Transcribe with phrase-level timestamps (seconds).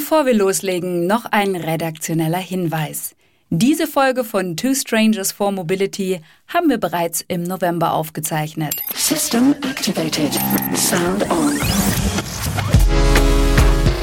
[0.00, 3.16] Bevor wir loslegen, noch ein redaktioneller Hinweis.
[3.50, 8.76] Diese Folge von Two Strangers for Mobility haben wir bereits im November aufgezeichnet.
[8.94, 10.32] System activated.
[10.76, 11.58] Sound on.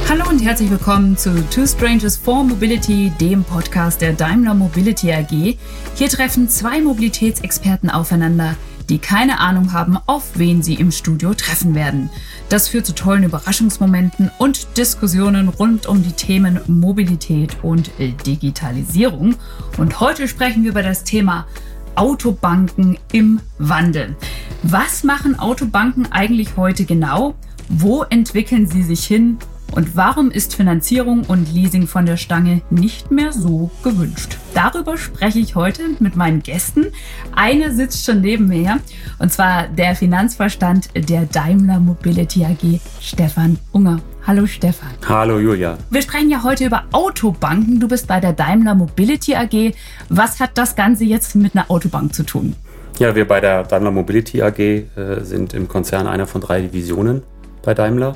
[0.09, 5.57] Hallo und herzlich willkommen zu Two Strangers for Mobility, dem Podcast der Daimler Mobility AG.
[5.95, 8.57] Hier treffen zwei Mobilitätsexperten aufeinander,
[8.89, 12.09] die keine Ahnung haben, auf wen sie im Studio treffen werden.
[12.49, 17.91] Das führt zu tollen Überraschungsmomenten und Diskussionen rund um die Themen Mobilität und
[18.25, 19.35] Digitalisierung.
[19.77, 21.47] Und heute sprechen wir über das Thema
[21.95, 24.15] Autobanken im Wandel.
[24.63, 27.35] Was machen Autobanken eigentlich heute genau?
[27.69, 29.37] Wo entwickeln sie sich hin?
[29.73, 34.37] Und warum ist Finanzierung und Leasing von der Stange nicht mehr so gewünscht?
[34.53, 36.87] Darüber spreche ich heute mit meinen Gästen.
[37.35, 38.79] Einer sitzt schon neben mir,
[39.19, 43.99] und zwar der Finanzverstand der Daimler Mobility AG, Stefan Unger.
[44.25, 44.89] Hallo Stefan.
[45.07, 45.77] Hallo Julia.
[45.89, 47.79] Wir sprechen ja heute über Autobanken.
[47.79, 49.73] Du bist bei der Daimler Mobility AG.
[50.09, 52.55] Was hat das Ganze jetzt mit einer Autobank zu tun?
[52.97, 54.85] Ja, wir bei der Daimler Mobility AG äh,
[55.21, 57.23] sind im Konzern einer von drei Divisionen
[57.61, 58.15] bei Daimler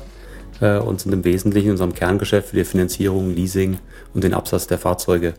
[0.62, 3.78] äh, und sind im Wesentlichen in unserem Kerngeschäft für die Finanzierung, Leasing
[4.14, 5.34] und den Absatz der Fahrzeuge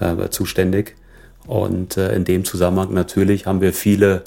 [0.00, 0.96] äh, zuständig.
[1.46, 4.24] Und äh, in dem Zusammenhang natürlich haben wir viele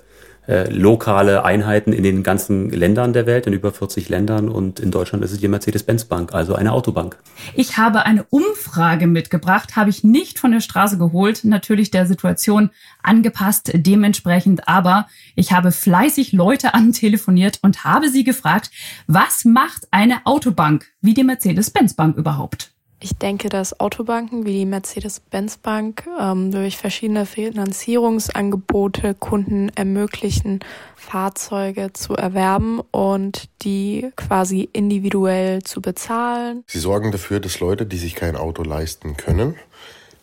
[0.47, 4.49] äh, lokale Einheiten in den ganzen Ländern der Welt, in über 40 Ländern.
[4.49, 7.17] Und in Deutschland ist es die Mercedes-Benz Bank, also eine Autobank.
[7.53, 12.69] Ich habe eine Umfrage mitgebracht, habe ich nicht von der Straße geholt, natürlich der Situation
[13.03, 14.67] angepasst dementsprechend.
[14.67, 18.71] Aber ich habe fleißig Leute antelefoniert und habe sie gefragt,
[19.07, 22.76] was macht eine Autobank wie die Mercedes-Benz Bank überhaupt?
[22.99, 30.61] Ich denke, dass Autobanken wie die Mercedes-Benz Bank ähm, durch verschiedene Finanzierungsangebote Kunden ermöglichen,
[30.95, 36.63] Fahrzeuge zu erwerben und die quasi individuell zu bezahlen.
[36.65, 39.55] Sie sorgen dafür, dass Leute, die sich kein Auto leisten können,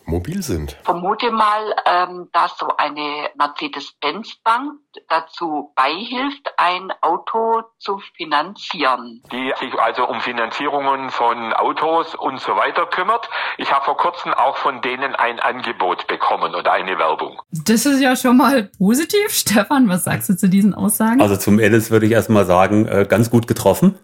[0.07, 0.77] mobil sind.
[0.85, 4.73] Vermute mal, ähm, dass so eine Mercedes-Benz-Bank
[5.09, 9.23] dazu beihilft, ein Auto zu finanzieren.
[9.33, 13.29] Die sich also um Finanzierungen von Autos und so weiter kümmert.
[13.59, 17.41] Ich habe vor kurzem auch von denen ein Angebot bekommen oder eine Werbung.
[17.51, 19.31] Das ist ja schon mal positiv.
[19.31, 21.21] Stefan, was sagst du zu diesen Aussagen?
[21.21, 23.99] Also zum Endes würde ich erstmal sagen, äh, ganz gut getroffen.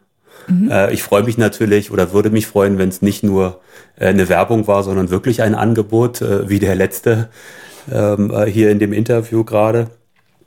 [0.51, 0.71] Mhm.
[0.71, 3.61] Äh, ich freue mich natürlich oder würde mich freuen, wenn es nicht nur
[3.97, 7.29] äh, eine Werbung war, sondern wirklich ein Angebot, äh, wie der letzte
[7.91, 9.89] ähm, äh, hier in dem Interview gerade.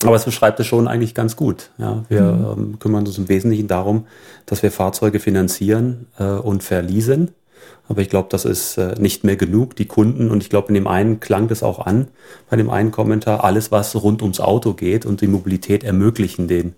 [0.04, 1.70] Aber es beschreibt es schon eigentlich ganz gut.
[1.78, 2.46] Ja, wir mhm.
[2.46, 4.06] ähm, kümmern uns im Wesentlichen darum,
[4.46, 7.32] dass wir Fahrzeuge finanzieren äh, und verleasen.
[7.88, 9.76] Aber ich glaube, das ist äh, nicht mehr genug.
[9.76, 12.08] Die Kunden, und ich glaube, in dem einen klang das auch an,
[12.50, 16.76] bei dem einen Kommentar, alles, was rund ums Auto geht und die Mobilität ermöglichen den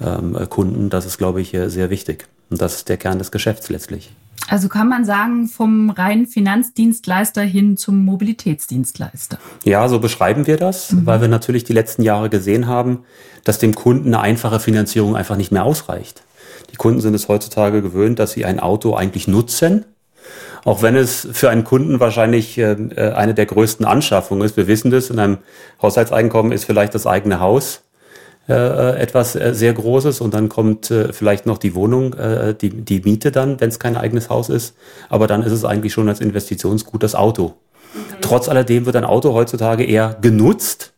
[0.00, 2.26] ähm, Kunden, das ist, glaube ich, sehr wichtig.
[2.50, 4.10] Und das ist der Kern des Geschäfts letztlich.
[4.48, 9.38] Also kann man sagen, vom reinen Finanzdienstleister hin zum Mobilitätsdienstleister.
[9.64, 11.06] Ja, so beschreiben wir das, mhm.
[11.06, 13.04] weil wir natürlich die letzten Jahre gesehen haben,
[13.44, 16.22] dass dem Kunden eine einfache Finanzierung einfach nicht mehr ausreicht.
[16.70, 19.86] Die Kunden sind es heutzutage gewöhnt, dass sie ein Auto eigentlich nutzen,
[20.64, 24.56] auch wenn es für einen Kunden wahrscheinlich äh, eine der größten Anschaffungen ist.
[24.56, 25.38] Wir wissen das, in einem
[25.80, 27.82] Haushaltseinkommen ist vielleicht das eigene Haus
[28.46, 32.54] äh, äh, etwas äh, sehr Großes und dann kommt äh, vielleicht noch die Wohnung, äh,
[32.54, 34.74] die, die Miete dann, wenn es kein eigenes Haus ist.
[35.08, 37.54] Aber dann ist es eigentlich schon als Investitionsgut das Auto.
[37.94, 37.98] Mhm.
[38.20, 40.92] Trotz alledem wird ein Auto heutzutage eher genutzt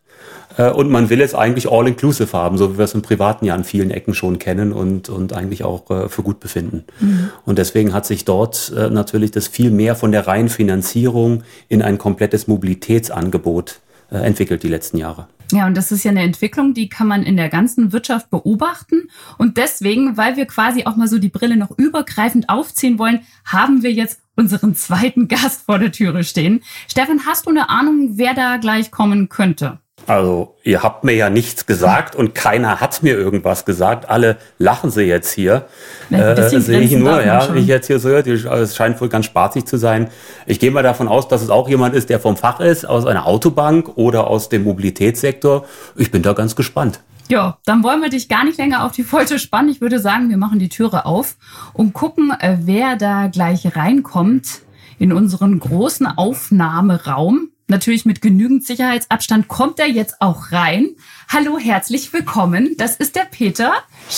[0.57, 3.55] äh, und man will es eigentlich all-inclusive haben, so wie wir es im Privaten ja
[3.55, 6.85] an vielen Ecken schon kennen und, und eigentlich auch äh, für gut befinden.
[6.99, 7.31] Mhm.
[7.45, 11.83] Und deswegen hat sich dort äh, natürlich das viel mehr von der reinen Finanzierung in
[11.83, 13.81] ein komplettes Mobilitätsangebot
[14.11, 15.29] äh, entwickelt die letzten Jahre.
[15.53, 19.09] Ja, und das ist ja eine Entwicklung, die kann man in der ganzen Wirtschaft beobachten.
[19.39, 23.83] Und deswegen, weil wir quasi auch mal so die Brille noch übergreifend aufziehen wollen, haben
[23.83, 26.63] wir jetzt unseren zweiten Gast vor der Türe stehen.
[26.89, 29.79] Stefan, hast du eine Ahnung, wer da gleich kommen könnte?
[30.07, 34.09] Also, ihr habt mir ja nichts gesagt und keiner hat mir irgendwas gesagt.
[34.09, 35.67] Alle lachen sie jetzt hier.
[36.11, 38.27] Äh, sehe ich nur, ja, wie ich jetzt hier so höre.
[38.27, 40.09] Es scheint wohl ganz spaßig zu sein.
[40.47, 43.05] Ich gehe mal davon aus, dass es auch jemand ist, der vom Fach ist, aus
[43.05, 45.65] einer Autobank oder aus dem Mobilitätssektor.
[45.97, 47.01] Ich bin da ganz gespannt.
[47.29, 49.69] Ja, dann wollen wir dich gar nicht länger auf die Folter spannen.
[49.71, 51.37] Ich würde sagen, wir machen die Türe auf
[51.73, 54.61] und gucken, äh, wer da gleich reinkommt
[54.99, 60.89] in unseren großen Aufnahmeraum natürlich mit genügend Sicherheitsabstand kommt er jetzt auch rein.
[61.29, 62.77] Hallo, herzlich willkommen.
[62.79, 63.73] Das ist der Peter.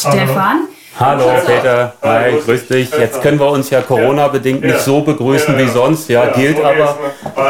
[0.04, 0.16] Hallo.
[0.16, 0.68] Stefan.
[0.98, 2.90] Hallo Peter, hi, grüß dich.
[2.90, 6.08] Jetzt können wir uns ja Corona-bedingt nicht so begrüßen wie sonst.
[6.08, 6.98] Ja, gilt aber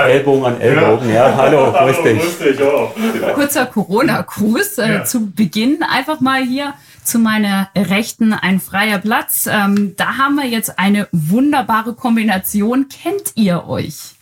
[0.06, 1.14] Ellbogen an Ellbogen.
[1.14, 3.34] Ja, hallo, grüß dich.
[3.34, 5.82] Kurzer Corona-Gruß äh, zu Beginn.
[5.82, 6.74] Einfach mal hier
[7.04, 9.48] zu meiner Rechten ein freier Platz.
[9.50, 12.88] Ähm, da haben wir jetzt eine wunderbare Kombination.
[12.90, 14.18] Kennt ihr euch?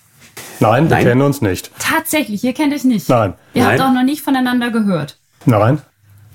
[0.60, 1.04] Nein, wir Nein.
[1.04, 1.70] kennen uns nicht.
[1.78, 3.08] Tatsächlich, ihr kennt euch nicht.
[3.08, 3.34] Nein.
[3.54, 3.72] Ihr Nein.
[3.72, 5.18] habt auch noch nicht voneinander gehört.
[5.44, 5.80] Nein.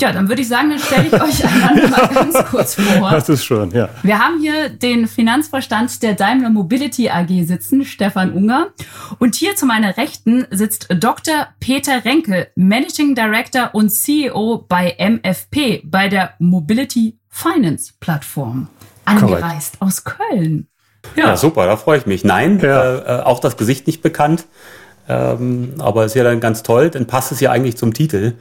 [0.01, 3.11] Ja, dann würde ich sagen, dann stelle ich euch einander mal ganz kurz vor.
[3.11, 3.87] Das ist schön, ja.
[4.01, 8.69] Wir haben hier den Finanzverstand der Daimler Mobility AG sitzen, Stefan Unger.
[9.19, 11.49] Und hier zu meiner Rechten sitzt Dr.
[11.59, 18.69] Peter Renkel, Managing Director und CEO bei MFP, bei der Mobility Finance Plattform.
[19.05, 19.81] Angereist Correct.
[19.81, 20.67] aus Köln.
[21.15, 21.27] Ja.
[21.27, 21.37] ja.
[21.37, 22.23] super, da freue ich mich.
[22.23, 22.83] Nein, ja.
[22.83, 24.45] äh, äh auch das Gesicht nicht bekannt.
[25.09, 28.33] Ähm, aber ist ja dann ganz toll, dann passt es ja eigentlich zum Titel.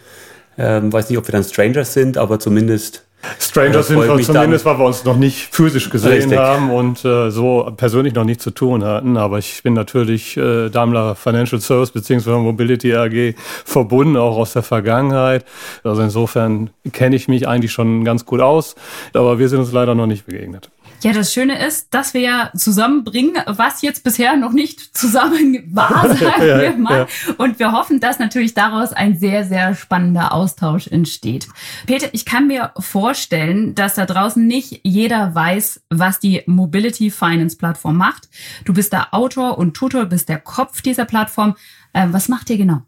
[0.58, 3.04] Ähm, weiß nicht, ob wir dann Strangers sind, aber zumindest.
[3.38, 6.38] Strangers äh, sind wir zumindest, weil wir uns noch nicht physisch gesehen Richtig.
[6.38, 9.16] haben und äh, so persönlich noch nichts zu tun hatten.
[9.16, 12.30] Aber ich bin natürlich äh, Daimler Financial Service bzw.
[12.38, 13.34] Mobility AG
[13.64, 15.44] verbunden, auch aus der Vergangenheit.
[15.82, 18.74] Also insofern kenne ich mich eigentlich schon ganz gut aus,
[19.12, 20.70] aber wir sind uns leider noch nicht begegnet.
[21.02, 26.14] Ja, das Schöne ist, dass wir ja zusammenbringen, was jetzt bisher noch nicht zusammen war,
[26.16, 26.98] sagen ja, wir mal.
[27.26, 27.34] Ja.
[27.38, 31.48] Und wir hoffen, dass natürlich daraus ein sehr, sehr spannender Austausch entsteht.
[31.86, 37.56] Peter, ich kann mir vorstellen, dass da draußen nicht jeder weiß, was die Mobility Finance
[37.56, 38.28] Plattform macht.
[38.66, 41.56] Du bist der Autor und Tutor, bist der Kopf dieser Plattform.
[41.92, 42.82] Äh, was macht ihr genau?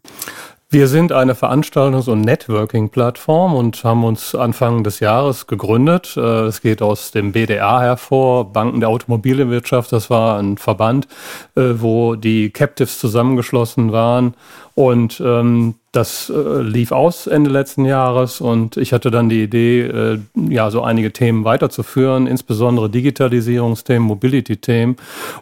[0.73, 6.17] Wir sind eine Veranstaltungs- und Networking-Plattform und haben uns Anfang des Jahres gegründet.
[6.17, 9.91] Äh, es geht aus dem BDA hervor, Banken der Automobilwirtschaft.
[9.91, 11.07] Das war ein Verband,
[11.55, 14.33] äh, wo die Captives zusammengeschlossen waren
[14.73, 19.81] und ähm, das äh, lief aus Ende letzten Jahres und ich hatte dann die Idee,
[19.81, 20.19] äh,
[20.49, 24.95] ja, so einige Themen weiterzuführen, insbesondere Digitalisierungsthemen, Mobility-Themen.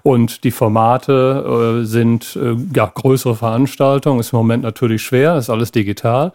[0.03, 5.49] Und die Formate äh, sind äh, ja größere Veranstaltungen, ist im Moment natürlich schwer, ist
[5.49, 6.33] alles digital.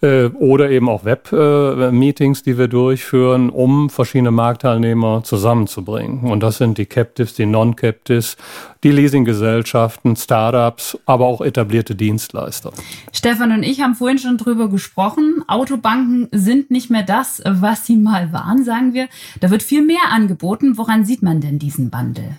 [0.00, 6.20] Äh, oder eben auch Web-Meetings, äh, die wir durchführen, um verschiedene Marktteilnehmer zusammenzubringen.
[6.20, 8.38] Und das sind die Captives, die Non-Captives,
[8.82, 12.72] die Leasinggesellschaften, Startups, aber auch etablierte Dienstleister.
[13.12, 15.42] Stefan und ich haben vorhin schon drüber gesprochen.
[15.48, 19.08] Autobanken sind nicht mehr das, was sie mal waren, sagen wir.
[19.40, 20.78] Da wird viel mehr angeboten.
[20.78, 22.36] Woran sieht man denn diesen Wandel?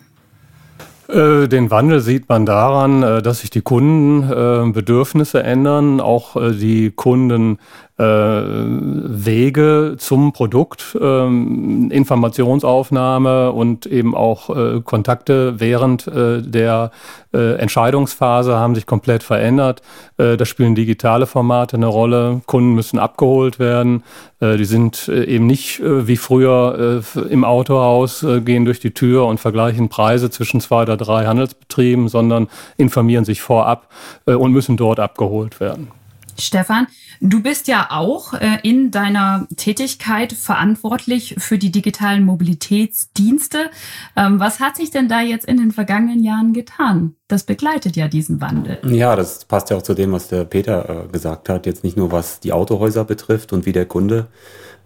[1.10, 6.92] Äh, den Wandel sieht man daran, äh, dass sich die Kundenbedürfnisse ändern, auch äh, die
[6.92, 7.58] Kunden
[8.00, 16.92] äh, Wege zum Produkt, ähm, Informationsaufnahme und eben auch äh, Kontakte während äh, der
[17.34, 19.82] äh, Entscheidungsphase haben sich komplett verändert.
[20.18, 22.42] Äh, da spielen digitale Formate eine Rolle.
[22.46, 24.04] Kunden müssen abgeholt werden.
[24.40, 28.80] Äh, die sind äh, eben nicht äh, wie früher äh, im Autohaus, äh, gehen durch
[28.80, 32.48] die Tür und vergleichen Preise zwischen zwei oder drei Handelsbetrieben, sondern
[32.78, 33.90] informieren sich vorab
[34.26, 35.99] äh, und müssen dort abgeholt werden.
[36.40, 36.88] Stefan,
[37.22, 43.70] du bist ja auch äh, in deiner Tätigkeit verantwortlich für die digitalen Mobilitätsdienste.
[44.16, 47.16] Ähm, was hat sich denn da jetzt in den vergangenen Jahren getan?
[47.28, 48.80] Das begleitet ja diesen Wandel.
[48.88, 51.66] Ja, das passt ja auch zu dem, was der Peter äh, gesagt hat.
[51.66, 54.28] Jetzt nicht nur was die Autohäuser betrifft und wie der Kunde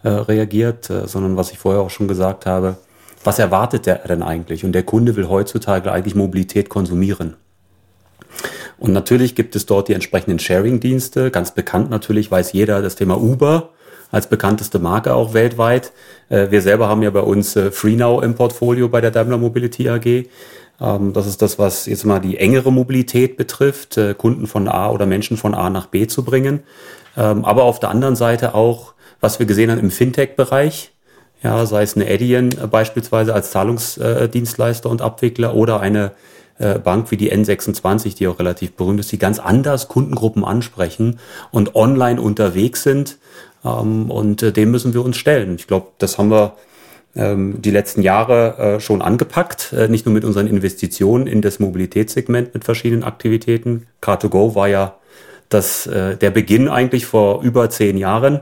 [0.04, 2.78] äh, reagiert, sondern was ich vorher auch schon gesagt habe.
[3.24, 4.66] Was erwartet der denn eigentlich?
[4.66, 7.36] Und der Kunde will heutzutage eigentlich Mobilität konsumieren.
[8.78, 11.32] Und natürlich gibt es dort die entsprechenden Sharing-Dienste.
[11.32, 13.70] Ganz bekannt natürlich weiß jeder das Thema Uber
[14.12, 15.92] als bekannteste Marke auch weltweit.
[16.30, 19.90] Äh, wir selber haben ja bei uns äh, FreeNow im Portfolio bei der Daimler Mobility
[19.90, 20.06] AG.
[20.80, 24.92] Ähm, das ist das, was jetzt mal die engere Mobilität betrifft, äh, Kunden von A
[24.92, 26.62] oder Menschen von A nach B zu bringen.
[27.18, 30.92] Ähm, aber auf der anderen Seite auch, was wir gesehen haben im Fintech-Bereich,
[31.42, 36.12] ja, sei es eine Adyen beispielsweise als Zahlungsdienstleister und Abwickler oder eine
[36.58, 41.20] Bank wie die N26, die auch relativ berühmt ist, die ganz anders Kundengruppen ansprechen
[41.52, 43.18] und online unterwegs sind.
[43.66, 45.56] Ähm, und äh, dem müssen wir uns stellen.
[45.56, 46.54] Ich glaube, das haben wir
[47.16, 51.60] ähm, die letzten Jahre äh, schon angepackt, äh, nicht nur mit unseren Investitionen in das
[51.60, 53.88] Mobilitätssegment mit verschiedenen Aktivitäten.
[54.02, 54.96] Car2Go war ja
[55.50, 58.42] das, äh, der Beginn eigentlich vor über zehn Jahren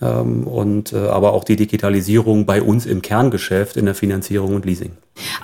[0.00, 4.92] und äh, aber auch die Digitalisierung bei uns im Kerngeschäft in der Finanzierung und Leasing.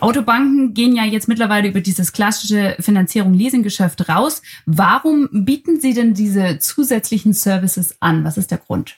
[0.01, 4.43] Autobanken gehen ja jetzt mittlerweile über dieses klassische Finanzierung-Leasing-Geschäft raus.
[4.67, 8.25] Warum bieten Sie denn diese zusätzlichen Services an?
[8.25, 8.97] Was ist der Grund?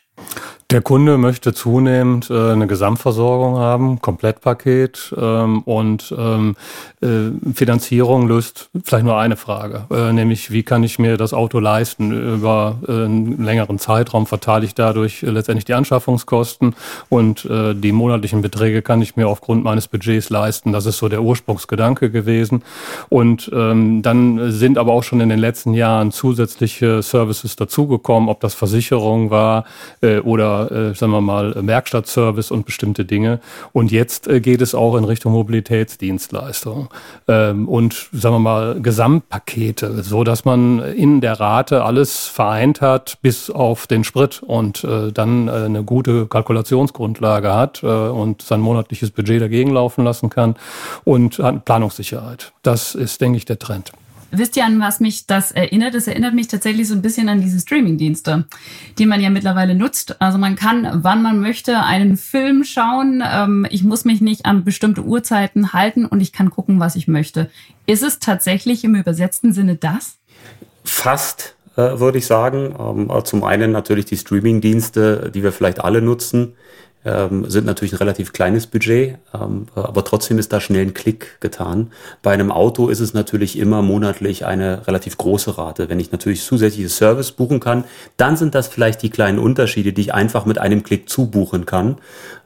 [0.72, 6.56] Der Kunde möchte zunehmend äh, eine Gesamtversorgung haben, Komplettpaket ähm, und ähm,
[7.02, 11.58] äh, Finanzierung löst vielleicht nur eine Frage, äh, nämlich wie kann ich mir das Auto
[11.58, 12.36] leisten?
[12.36, 16.74] Über äh, einen längeren Zeitraum verteile ich dadurch letztendlich die Anschaffungskosten
[17.10, 20.72] und äh, die monatlichen Beträge kann ich mir aufgrund meines Budgets leisten.
[20.72, 22.62] Das ist so der Ursprungsgedanke gewesen.
[23.10, 28.40] Und ähm, dann sind aber auch schon in den letzten Jahren zusätzliche Services dazugekommen, ob
[28.40, 29.64] das Versicherung war,
[30.00, 33.40] äh, oder, äh, sagen wir mal, Werkstattservice und bestimmte Dinge.
[33.72, 36.88] Und jetzt äh, geht es auch in Richtung Mobilitätsdienstleistung
[37.28, 43.18] ähm, und, sagen wir mal, Gesamtpakete, so dass man in der Rate alles vereint hat,
[43.22, 48.60] bis auf den Sprit und äh, dann äh, eine gute Kalkulationsgrundlage hat äh, und sein
[48.60, 50.56] monatliches Budget dagegen laufen lassen kann
[51.04, 52.52] und hat Planungssicherheit.
[52.62, 53.92] Das ist, denke ich, der Trend.
[54.34, 55.94] Wisst ihr, an was mich das erinnert?
[55.94, 58.46] Das erinnert mich tatsächlich so ein bisschen an diese Streaming-Dienste,
[58.98, 60.22] die man ja mittlerweile nutzt.
[60.22, 63.22] Also man kann, wann man möchte, einen Film schauen.
[63.24, 67.08] Ähm, ich muss mich nicht an bestimmte Uhrzeiten halten und ich kann gucken, was ich
[67.08, 67.50] möchte.
[67.84, 70.16] Ist es tatsächlich im übersetzten Sinne das?
[70.82, 72.74] Fast, äh, würde ich sagen.
[72.78, 76.54] Ähm, zum einen natürlich die Streaming-Dienste, die wir vielleicht alle nutzen
[77.04, 81.40] ähm, sind natürlich ein relativ kleines Budget, ähm, aber trotzdem ist da schnell ein Klick
[81.40, 81.90] getan.
[82.22, 85.88] Bei einem Auto ist es natürlich immer monatlich eine relativ große Rate.
[85.88, 87.84] Wenn ich natürlich zusätzliches Service buchen kann,
[88.16, 91.96] dann sind das vielleicht die kleinen Unterschiede, die ich einfach mit einem Klick zubuchen kann.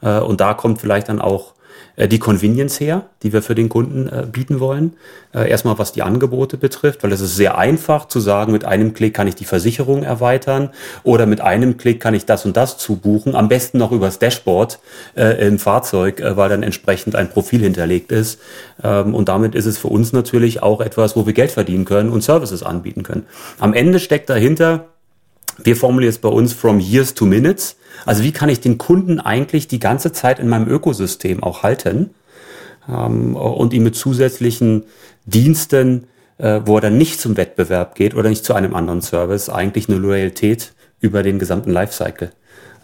[0.00, 1.55] Äh, und da kommt vielleicht dann auch
[1.96, 4.94] die Convenience her, die wir für den Kunden äh, bieten wollen.
[5.34, 8.92] Äh, erstmal was die Angebote betrifft, weil es ist sehr einfach zu sagen, mit einem
[8.92, 10.70] Klick kann ich die Versicherung erweitern
[11.04, 14.78] oder mit einem Klick kann ich das und das zubuchen, am besten noch übers Dashboard
[15.16, 18.40] äh, im Fahrzeug, äh, weil dann entsprechend ein Profil hinterlegt ist.
[18.84, 22.10] Ähm, und damit ist es für uns natürlich auch etwas, wo wir Geld verdienen können
[22.10, 23.24] und Services anbieten können.
[23.58, 24.88] Am Ende steckt dahinter,
[25.62, 27.76] wir formulieren es bei uns from years to minutes.
[28.06, 32.10] Also wie kann ich den Kunden eigentlich die ganze Zeit in meinem Ökosystem auch halten
[32.88, 34.84] ähm, und ihm mit zusätzlichen
[35.26, 36.06] Diensten,
[36.38, 39.88] äh, wo er dann nicht zum Wettbewerb geht oder nicht zu einem anderen Service, eigentlich
[39.88, 42.30] eine Loyalität über den gesamten Lifecycle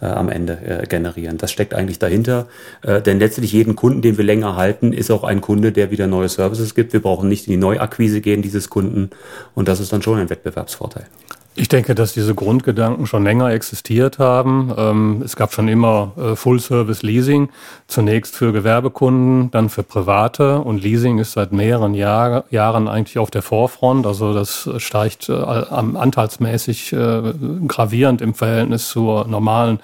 [0.01, 1.39] äh, am Ende äh, generieren.
[1.39, 2.49] Das steckt eigentlich dahinter.
[2.83, 6.09] Äh, denn letztlich jeden Kunden, den wir länger halten, ist auch ein Kunde, der wieder
[6.09, 6.93] neue Services gibt.
[6.93, 9.11] Wir brauchen nicht in die Neuakquise gehen dieses Kunden.
[9.55, 11.07] Und das ist dann schon ein Wettbewerbsvorteil.
[11.55, 14.73] Ich denke, dass diese Grundgedanken schon länger existiert haben.
[14.75, 17.51] Ähm, es gab schon immer äh, Full-Service-Leasing,
[17.89, 20.61] zunächst für Gewerbekunden, dann für Private.
[20.61, 24.07] Und Leasing ist seit mehreren Jahr, Jahren eigentlich auf der Vorfront.
[24.07, 27.35] Also das steigt äh, anteilsmäßig äh,
[27.69, 29.81] gravierend im Verhältnis zur normalen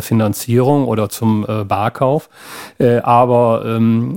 [0.00, 2.28] Finanzierung oder zum Barkauf.
[3.02, 4.16] Aber ähm,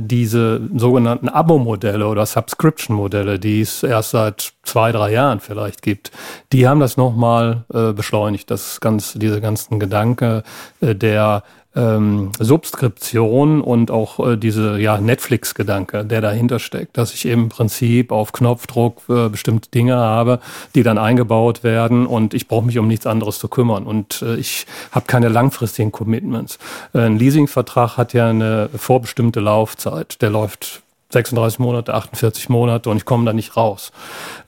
[0.00, 6.12] diese sogenannten Abo-Modelle oder Subscription-Modelle, die es erst seit zwei, drei Jahren vielleicht gibt,
[6.52, 10.42] die haben das nochmal äh, beschleunigt, das ganz, diese ganzen Gedanke
[10.80, 11.42] äh, der
[11.74, 18.12] ähm, Subskription und auch äh, diese ja, Netflix-Gedanke, der dahinter steckt, dass ich im Prinzip
[18.12, 20.40] auf Knopfdruck äh, bestimmte Dinge habe,
[20.74, 24.36] die dann eingebaut werden und ich brauche mich um nichts anderes zu kümmern und äh,
[24.36, 26.58] ich habe keine langfristigen Commitments.
[26.92, 30.82] Äh, ein Leasingvertrag hat ja eine vorbestimmte Laufzeit, der läuft
[31.12, 33.92] 36 Monate, 48 Monate und ich komme da nicht raus.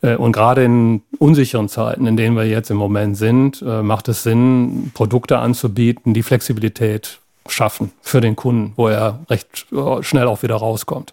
[0.02, 4.08] Äh, und gerade in unsicheren Zeiten, in denen wir jetzt im Moment sind, äh, macht
[4.08, 10.26] es Sinn, Produkte anzubieten, die Flexibilität schaffen für den Kunden, wo er recht äh, schnell
[10.26, 11.12] auch wieder rauskommt.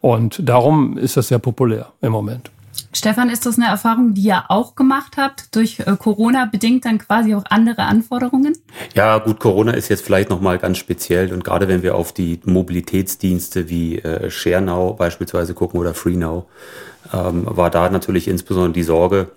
[0.00, 2.50] Und darum ist das sehr populär im Moment.
[2.92, 6.98] Stefan, ist das eine Erfahrung, die ihr auch gemacht habt, durch äh, Corona bedingt dann
[6.98, 8.56] quasi auch andere Anforderungen?
[8.94, 12.40] Ja, gut, Corona ist jetzt vielleicht nochmal ganz speziell und gerade wenn wir auf die
[12.44, 16.44] Mobilitätsdienste wie äh, ShareNow beispielsweise gucken oder FreeNow,
[17.12, 19.32] ähm, war da natürlich insbesondere die Sorge,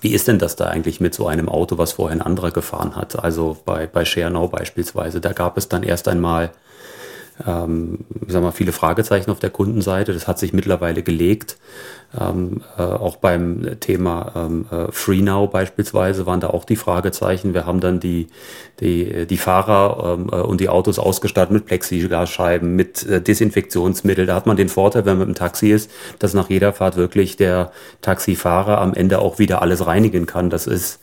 [0.00, 2.96] wie ist denn das da eigentlich mit so einem Auto, was vorher ein anderer gefahren
[2.96, 3.22] hat?
[3.22, 6.52] Also bei, bei ShareNow beispielsweise, da gab es dann erst einmal
[7.44, 10.12] ähm, ich sag mal, viele Fragezeichen auf der Kundenseite.
[10.12, 11.58] Das hat sich mittlerweile gelegt.
[12.18, 17.52] Ähm, äh, auch beim Thema ähm, äh, FreeNow beispielsweise waren da auch die Fragezeichen.
[17.52, 18.28] Wir haben dann die,
[18.80, 24.24] die, die Fahrer ähm, äh, und die Autos ausgestattet mit Plexiglasscheiben, mit äh, Desinfektionsmittel.
[24.26, 27.36] Da hat man den Vorteil, wenn man im Taxi ist, dass nach jeder Fahrt wirklich
[27.36, 27.70] der
[28.00, 30.48] Taxifahrer am Ende auch wieder alles reinigen kann.
[30.48, 31.00] Das ist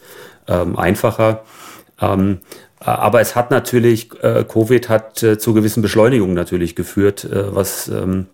[0.48, 1.44] ähm, einfacher.
[2.02, 2.40] Ähm,
[2.80, 7.88] aber es hat natürlich, äh, Covid hat äh, zu gewissen Beschleunigungen natürlich geführt, äh, was
[7.88, 8.28] ähm,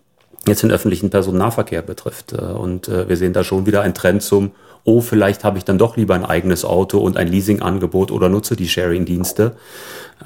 [0.46, 2.32] jetzt den öffentlichen Personennahverkehr betrifft.
[2.32, 4.52] Äh, und äh, wir sehen da schon wieder einen Trend zum,
[4.84, 8.56] oh, vielleicht habe ich dann doch lieber ein eigenes Auto und ein Leasingangebot oder nutze
[8.56, 9.56] die Sharing-Dienste.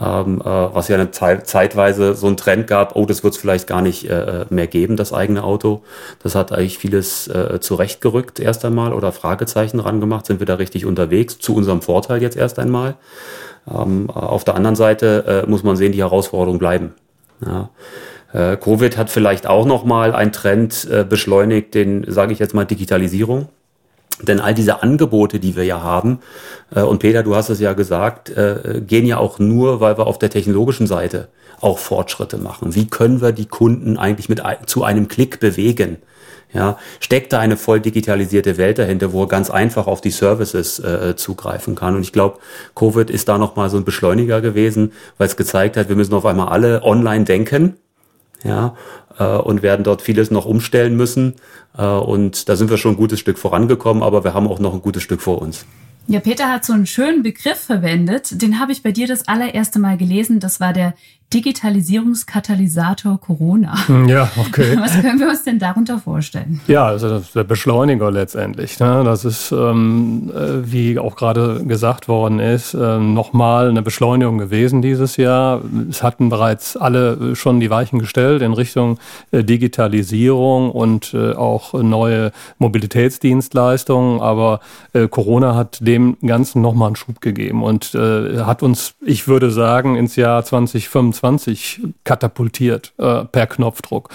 [0.00, 3.40] Ähm, äh, was ja eine Zeit, zeitweise so ein Trend gab, oh, das wird es
[3.40, 5.82] vielleicht gar nicht äh, mehr geben, das eigene Auto.
[6.22, 10.26] Das hat eigentlich vieles äh, zurechtgerückt erst einmal oder Fragezeichen dran gemacht.
[10.26, 11.38] Sind wir da richtig unterwegs?
[11.38, 12.96] Zu unserem Vorteil jetzt erst einmal.
[13.68, 16.94] Ähm, auf der anderen Seite äh, muss man sehen, die Herausforderungen bleiben.
[17.44, 17.70] Ja.
[18.34, 22.64] Äh, Covid hat vielleicht auch nochmal einen Trend äh, beschleunigt, den sage ich jetzt mal
[22.64, 23.48] Digitalisierung.
[24.22, 26.18] Denn all diese Angebote, die wir ja haben,
[26.74, 30.06] äh, und Peter, du hast es ja gesagt, äh, gehen ja auch nur, weil wir
[30.06, 31.28] auf der technologischen Seite
[31.60, 32.74] auch Fortschritte machen.
[32.74, 35.98] Wie können wir die Kunden eigentlich mit zu einem Klick bewegen?
[36.52, 40.78] Ja, steckt da eine voll digitalisierte Welt dahinter, wo er ganz einfach auf die Services
[40.78, 41.96] äh, zugreifen kann.
[41.96, 42.38] Und ich glaube,
[42.76, 46.26] Covid ist da nochmal so ein Beschleuniger gewesen, weil es gezeigt hat, wir müssen auf
[46.26, 47.76] einmal alle online denken.
[48.44, 48.76] Ja,
[49.18, 51.34] äh, und werden dort vieles noch umstellen müssen.
[51.76, 54.74] Äh, und da sind wir schon ein gutes Stück vorangekommen, aber wir haben auch noch
[54.74, 55.64] ein gutes Stück vor uns.
[56.06, 59.78] Ja, Peter hat so einen schönen Begriff verwendet, den habe ich bei dir das allererste
[59.78, 60.38] Mal gelesen.
[60.38, 60.92] Das war der
[61.32, 63.88] Digitalisierungskatalysator Corona.
[63.88, 64.76] Hm, ja, okay.
[64.80, 66.60] Was können wir uns denn darunter vorstellen?
[66.68, 68.78] Ja, also das ist der Beschleuniger letztendlich.
[68.78, 69.02] Ne?
[69.04, 74.80] Das ist, ähm, äh, wie auch gerade gesagt worden ist, äh, nochmal eine Beschleunigung gewesen
[74.80, 75.60] dieses Jahr.
[75.90, 78.98] Es hatten bereits alle schon die Weichen gestellt in Richtung
[79.32, 84.20] äh, Digitalisierung und äh, auch neue Mobilitätsdienstleistungen.
[84.20, 84.60] Aber
[84.92, 89.50] äh, Corona hat dem Ganzen nochmal einen Schub gegeben und äh, hat uns, ich würde
[89.50, 94.10] sagen, ins Jahr 2025 2020 katapultiert äh, per Knopfdruck.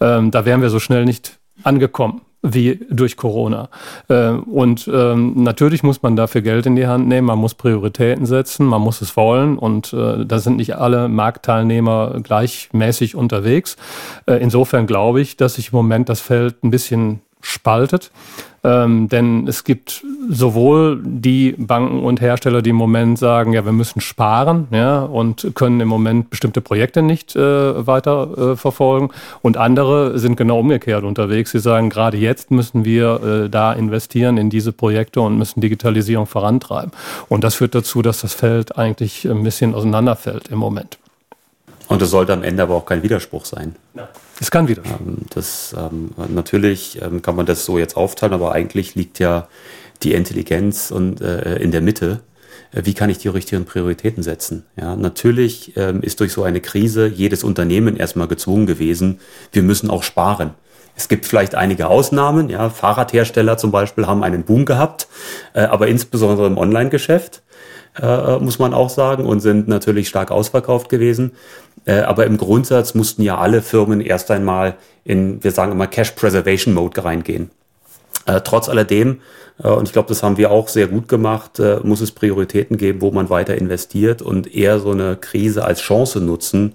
[0.00, 3.70] Ähm, da wären wir so schnell nicht angekommen wie durch Corona.
[4.08, 8.26] Äh, und ähm, natürlich muss man dafür Geld in die Hand nehmen, man muss Prioritäten
[8.26, 13.76] setzen, man muss es wollen und äh, da sind nicht alle Marktteilnehmer gleichmäßig unterwegs.
[14.26, 18.10] Äh, insofern glaube ich, dass sich im Moment das Feld ein bisschen spaltet.
[18.64, 23.72] Ähm, denn es gibt sowohl die Banken und Hersteller, die im Moment sagen, ja, wir
[23.72, 29.10] müssen sparen, ja, und können im Moment bestimmte Projekte nicht äh, weiter äh, verfolgen.
[29.42, 31.50] Und andere sind genau umgekehrt unterwegs.
[31.50, 36.26] Sie sagen, gerade jetzt müssen wir äh, da investieren in diese Projekte und müssen Digitalisierung
[36.26, 36.92] vorantreiben.
[37.28, 40.96] Und das führt dazu, dass das Feld eigentlich ein bisschen auseinanderfällt im Moment.
[41.88, 43.76] Und es sollte am Ende aber auch kein Widerspruch sein.
[43.94, 44.08] Ja.
[44.40, 44.82] Es kann wieder.
[44.84, 49.48] Ähm, das, ähm, natürlich ähm, kann man das so jetzt aufteilen, aber eigentlich liegt ja
[50.02, 52.20] die Intelligenz und, äh, in der Mitte.
[52.72, 54.64] Äh, wie kann ich die richtigen Prioritäten setzen?
[54.76, 59.20] Ja, natürlich ist durch so eine Krise jedes Unternehmen erstmal gezwungen gewesen,
[59.52, 60.50] wir müssen auch sparen.
[60.96, 65.08] Es gibt vielleicht einige Ausnahmen, ja, Fahrradhersteller zum Beispiel haben einen Boom gehabt,
[65.54, 67.42] äh, aber insbesondere im Online-Geschäft
[68.40, 71.30] muss man auch sagen, und sind natürlich stark ausverkauft gewesen.
[71.86, 76.12] Äh, aber im Grundsatz mussten ja alle Firmen erst einmal in, wir sagen immer, Cash
[76.12, 77.50] Preservation Mode reingehen.
[78.26, 79.20] Äh, trotz alledem,
[79.62, 82.78] äh, und ich glaube, das haben wir auch sehr gut gemacht, äh, muss es Prioritäten
[82.78, 86.74] geben, wo man weiter investiert und eher so eine Krise als Chance nutzen,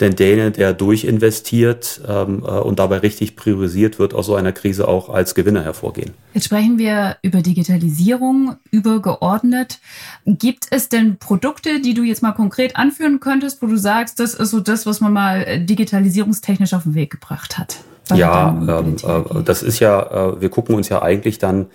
[0.00, 4.88] denn der, der durchinvestiert ähm, äh, und dabei richtig priorisiert, wird aus so einer Krise
[4.88, 6.10] auch als Gewinner hervorgehen.
[6.32, 9.78] Jetzt sprechen wir über Digitalisierung übergeordnet.
[10.26, 14.34] Gibt es denn Produkte, die du jetzt mal konkret anführen könntest, wo du sagst, das
[14.34, 17.78] ist so das, was man mal äh, digitalisierungstechnisch auf den Weg gebracht hat?
[18.12, 21.66] Ja, ähm, äh, das ist ja, äh, wir gucken uns ja eigentlich dann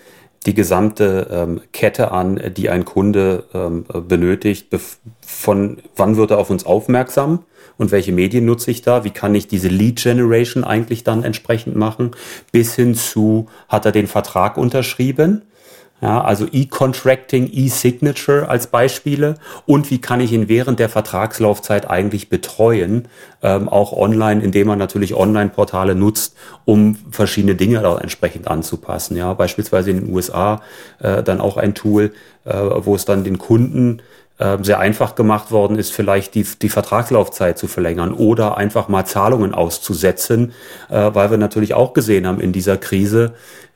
[0.46, 4.68] die gesamte ähm, Kette an, die ein Kunde ähm, benötigt.
[5.22, 7.44] Von wann wird er auf uns aufmerksam?
[7.80, 11.76] Und welche Medien nutze ich da, wie kann ich diese Lead Generation eigentlich dann entsprechend
[11.76, 12.12] machen,
[12.52, 15.42] bis hin zu, hat er den Vertrag unterschrieben,
[16.02, 19.36] ja, also E-Contracting, E-Signature als Beispiele.
[19.66, 23.10] Und wie kann ich ihn während der Vertragslaufzeit eigentlich betreuen,
[23.42, 29.18] ähm, auch online, indem man natürlich Online-Portale nutzt, um verschiedene Dinge dort entsprechend anzupassen.
[29.18, 30.62] Ja, beispielsweise in den USA
[31.00, 32.14] äh, dann auch ein Tool,
[32.46, 34.02] äh, wo es dann den Kunden
[34.62, 39.54] sehr einfach gemacht worden ist, vielleicht die, die Vertragslaufzeit zu verlängern oder einfach mal Zahlungen
[39.54, 40.54] auszusetzen,
[40.90, 43.34] äh, weil wir natürlich auch gesehen haben, in dieser Krise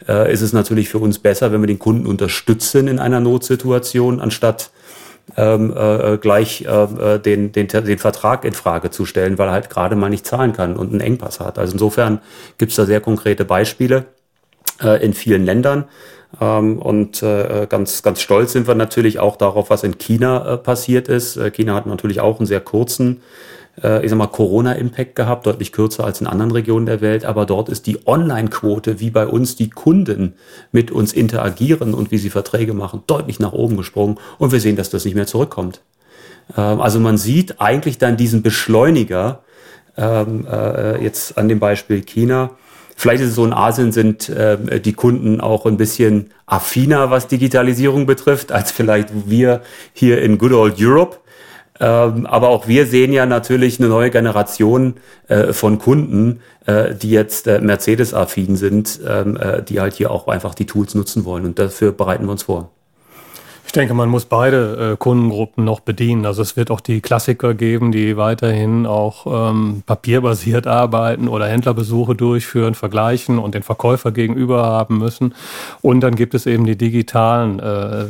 [0.08, 4.22] äh, ist es natürlich für uns besser, wenn wir den Kunden unterstützen in einer Notsituation,
[4.22, 4.72] anstatt
[5.38, 9.70] ähm, äh, gleich äh, den, den, den Vertrag in Frage zu stellen, weil er halt
[9.70, 11.58] gerade mal nicht zahlen kann und einen Engpass hat.
[11.58, 12.20] Also insofern
[12.58, 14.06] gibt es da sehr konkrete Beispiele
[14.82, 15.86] äh, in vielen Ländern.
[16.40, 20.58] Ähm, und äh, ganz, ganz stolz sind wir natürlich auch darauf, was in China äh,
[20.58, 21.38] passiert ist.
[21.38, 23.22] Äh, China hat natürlich auch einen sehr kurzen,
[23.76, 27.26] ich sag mal, Corona-Impact gehabt, deutlich kürzer als in anderen Regionen der Welt.
[27.26, 30.36] Aber dort ist die Online-Quote, wie bei uns die Kunden
[30.72, 34.20] mit uns interagieren und wie sie Verträge machen, deutlich nach oben gesprungen.
[34.38, 35.82] Und wir sehen, dass das nicht mehr zurückkommt.
[36.56, 39.42] Ähm, also man sieht eigentlich dann diesen Beschleuniger,
[39.98, 42.52] ähm, äh, jetzt an dem Beispiel China,
[43.04, 47.28] Vielleicht ist es so, in Asien sind äh, die Kunden auch ein bisschen affiner, was
[47.28, 49.60] Digitalisierung betrifft, als vielleicht wir
[49.92, 51.18] hier in Good Old Europe.
[51.82, 54.94] Ähm, aber auch wir sehen ja natürlich eine neue Generation
[55.28, 60.30] äh, von Kunden, äh, die jetzt äh, Mercedes-affin sind, ähm, äh, die halt hier auch
[60.30, 61.44] einfach die Tools nutzen wollen.
[61.44, 62.72] Und dafür bereiten wir uns vor.
[63.74, 66.28] Ich denke, man muss beide äh, Kundengruppen noch bedienen.
[66.28, 72.14] Also es wird auch die Klassiker geben, die weiterhin auch ähm, papierbasiert arbeiten oder Händlerbesuche
[72.14, 75.34] durchführen, vergleichen und den Verkäufer gegenüber haben müssen.
[75.82, 78.06] Und dann gibt es eben die digitalen, äh, äh,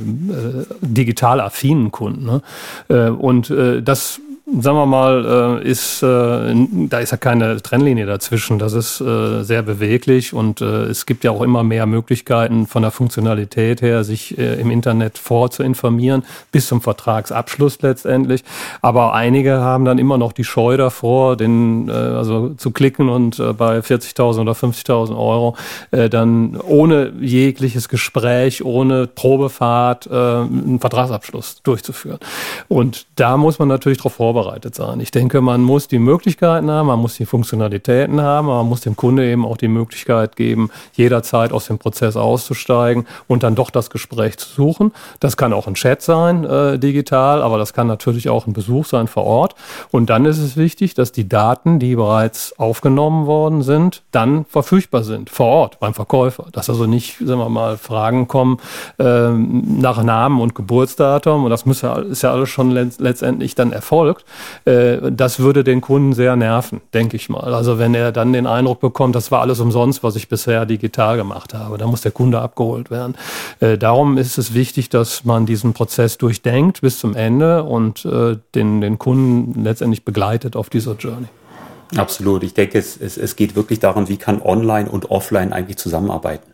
[0.81, 2.25] digital affinen Kunden.
[2.25, 2.41] Ne?
[2.89, 6.53] Äh, und äh, das sagen wir mal, äh, ist, äh,
[6.89, 8.59] da ist ja keine Trennlinie dazwischen.
[8.59, 12.91] Das ist äh, sehr beweglich und es gibt ja auch immer mehr Möglichkeiten von der
[12.91, 18.43] Funktionalität her, sich im Internet vorzuinformieren, bis zum Vertragsabschluss letztendlich.
[18.81, 23.79] Aber einige haben dann immer noch die Scheu davor, den, also zu klicken und bei
[23.79, 25.55] 40.000 oder 50.000 Euro
[25.91, 32.19] dann ohne jegliches Gespräch, ohne Probefahrt einen Vertragsabschluss durchzuführen.
[32.67, 34.99] Und da muss man natürlich darauf vorbereitet sein.
[34.99, 38.95] Ich denke, man muss die Möglichkeiten haben, man muss die Funktionalitäten haben, man muss dem
[38.95, 43.89] Kunde eben auch die Möglichkeit geben, jederzeit aus dem Prozess auszusteigen und dann doch das
[43.89, 44.91] Gespräch zu suchen.
[45.19, 48.85] Das kann auch ein Chat sein, äh, digital, aber das kann natürlich auch ein Besuch
[48.85, 49.55] sein vor Ort.
[49.91, 55.03] Und dann ist es wichtig, dass die Daten, die bereits aufgenommen worden sind, dann verfügbar
[55.03, 56.47] sind vor Ort beim Verkäufer.
[56.51, 58.57] Dass also nicht, sagen wir mal, Fragen kommen
[58.97, 63.71] äh, nach Namen und Geburtsdatum und das muss ja, ist ja alles schon letztendlich dann
[63.71, 64.22] erfolgt,
[64.65, 67.53] äh, das würde den Kunden sehr nerven, denke ich mal.
[67.53, 71.17] Also wenn er dann den Eindruck bekommt, das war alles umsonst, was ich bisher digital
[71.17, 73.15] gemacht habe, dann muss der Kunde abgeholt werden.
[73.59, 78.37] Äh, darum ist es wichtig, dass man diesen Prozess durchdenkt bis zum Ende und äh,
[78.55, 81.27] den, den Kunden letztendlich begleitet auf dieser Journey.
[81.95, 82.43] Absolut.
[82.43, 86.52] Ich denke, es, es, es geht wirklich darum, wie kann Online und Offline eigentlich zusammenarbeiten.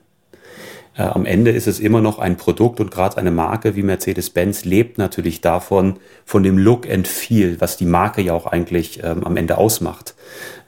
[0.95, 4.65] Äh, am Ende ist es immer noch ein Produkt und gerade eine Marke wie Mercedes-Benz
[4.65, 9.23] lebt natürlich davon, von dem Look and Feel, was die Marke ja auch eigentlich ähm,
[9.23, 10.15] am Ende ausmacht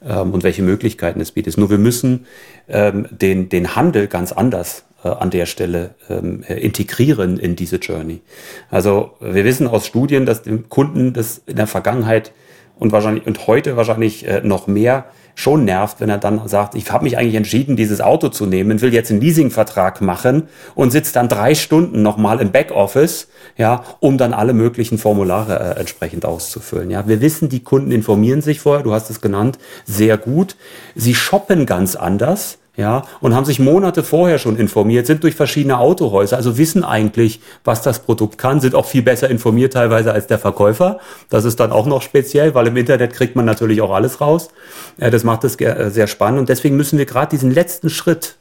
[0.04, 1.58] ähm, und welche Möglichkeiten es bietet.
[1.58, 2.26] Nur wir müssen
[2.68, 7.78] ähm, den, den Handel ganz anders äh, an der Stelle ähm, äh, integrieren in diese
[7.78, 8.22] Journey.
[8.70, 12.32] Also wir wissen aus Studien, dass dem Kunden das in der Vergangenheit
[12.78, 15.06] und wahrscheinlich und heute wahrscheinlich äh, noch mehr
[15.36, 18.82] schon nervt, wenn er dann sagt, ich habe mich eigentlich entschieden, dieses Auto zu nehmen,
[18.82, 24.18] will jetzt einen Leasingvertrag machen und sitzt dann drei Stunden nochmal im Backoffice, ja, um
[24.18, 26.90] dann alle möglichen Formulare äh, entsprechend auszufüllen.
[26.90, 30.56] Ja, wir wissen, die Kunden informieren sich vorher, du hast es genannt, sehr gut.
[30.96, 35.78] Sie shoppen ganz anders ja, und haben sich Monate vorher schon informiert, sind durch verschiedene
[35.78, 40.28] Autohäuser, also wissen eigentlich, was das Produkt kann, sind auch viel besser informiert teilweise als
[40.28, 41.00] der Verkäufer.
[41.30, 44.50] Das ist dann auch noch speziell, weil im Internet kriegt man natürlich auch alles raus.
[44.98, 48.38] Das macht es äh, sehr spannend und deswegen müssen wir gerade diesen letzten Schritt,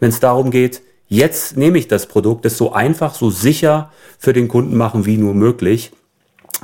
[0.00, 4.32] wenn es darum geht, jetzt nehme ich das Produkt, das so einfach, so sicher für
[4.32, 5.92] den Kunden machen wie nur möglich.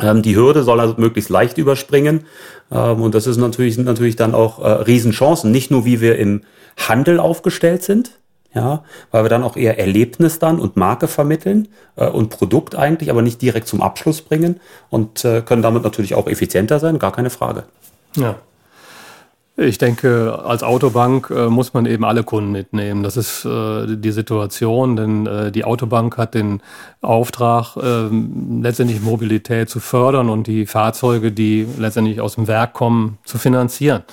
[0.01, 2.25] Ähm, die Hürde soll also möglichst leicht überspringen.
[2.71, 5.51] Ähm, und das ist natürlich, sind natürlich dann auch äh, Riesenchancen.
[5.51, 6.43] Nicht nur, wie wir im
[6.77, 8.13] Handel aufgestellt sind,
[8.55, 13.11] ja, weil wir dann auch eher Erlebnis dann und Marke vermitteln äh, und Produkt eigentlich,
[13.11, 17.13] aber nicht direkt zum Abschluss bringen und äh, können damit natürlich auch effizienter sein, gar
[17.13, 17.65] keine Frage.
[18.17, 18.37] Ja.
[19.59, 23.03] Ich denke, als Autobank äh, muss man eben alle Kunden mitnehmen.
[23.03, 26.63] Das ist äh, die Situation, denn äh, die Autobank hat den
[27.03, 33.19] Auftrag, ähm, letztendlich Mobilität zu fördern und die Fahrzeuge, die letztendlich aus dem Werk kommen,
[33.25, 34.05] zu finanzieren.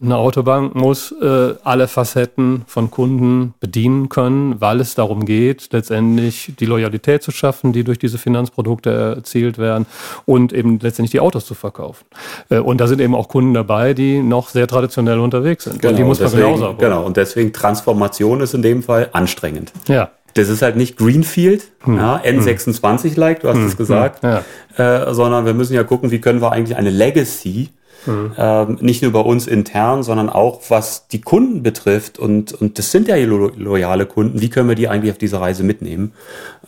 [0.00, 6.52] Eine Autobank muss äh, alle Facetten von Kunden bedienen können, weil es darum geht, letztendlich
[6.60, 9.86] die Loyalität zu schaffen, die durch diese Finanzprodukte erzielt werden
[10.24, 12.04] und eben letztendlich die Autos zu verkaufen.
[12.48, 14.83] Äh, und da sind eben auch Kunden dabei, die noch sehr traditionell
[15.20, 15.80] unterwegs sind.
[15.80, 16.90] Genau, und die muss man deswegen, genauso abholen.
[16.90, 19.72] Genau, und deswegen Transformation ist in dem Fall anstrengend.
[19.88, 20.10] Ja.
[20.34, 21.96] Das ist halt nicht Greenfield, hm.
[21.96, 23.66] ja, N26-like, du hast hm.
[23.66, 24.38] es gesagt, hm.
[24.76, 25.08] ja.
[25.08, 27.70] äh, sondern wir müssen ja gucken, wie können wir eigentlich eine Legacy
[28.06, 28.32] Mhm.
[28.36, 32.18] Ähm, nicht nur bei uns intern, sondern auch was die Kunden betrifft.
[32.18, 34.40] Und, und das sind ja lo loyale Kunden.
[34.40, 36.12] Wie können wir die eigentlich auf diese Reise mitnehmen?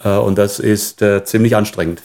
[0.02, 2.02] Äh, und das ist äh, ziemlich anstrengend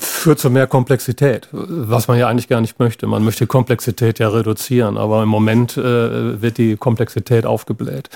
[0.00, 3.06] führt zu mehr Komplexität, was man ja eigentlich gar nicht möchte.
[3.06, 8.10] Man möchte Komplexität ja reduzieren, aber im Moment äh, wird die Komplexität aufgebläht.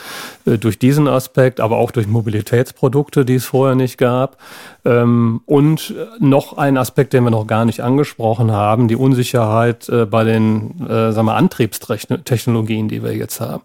[0.46, 4.38] Äh, durch diesen Aspekt, aber auch durch Mobilitätsprodukte, die es vorher nicht gab.
[4.84, 10.04] Ähm, und noch ein Aspekt, den wir noch gar nicht angesprochen haben, die Unsicherheit äh,
[10.04, 13.62] bei den äh, sagen wir, Antriebstechnologien, die wir jetzt haben.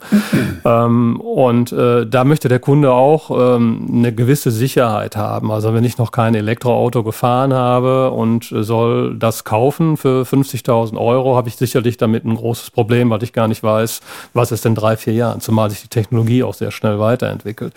[0.66, 5.52] ähm, und äh, da möchte der Kunde auch ähm, eine gewisse Sicherheit haben.
[5.52, 11.36] Also wenn ich noch kein Elektroauto gefahren habe, und soll das kaufen für 50.000 Euro,
[11.36, 14.02] habe ich sicherlich damit ein großes Problem, weil ich gar nicht weiß,
[14.34, 17.74] was ist in drei, vier Jahren, zumal sich die Technologie auch sehr schnell weiterentwickelt.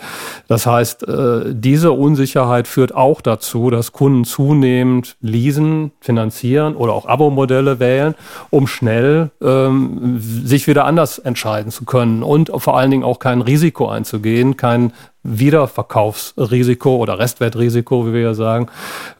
[0.47, 7.05] Das heißt, äh, diese Unsicherheit führt auch dazu, dass Kunden zunehmend leasen, finanzieren oder auch
[7.05, 8.15] Abo-Modelle wählen,
[8.49, 13.41] um schnell ähm, sich wieder anders entscheiden zu können und vor allen Dingen auch kein
[13.41, 14.93] Risiko einzugehen, kein
[15.23, 18.67] Wiederverkaufsrisiko oder Restwertrisiko, wie wir ja sagen.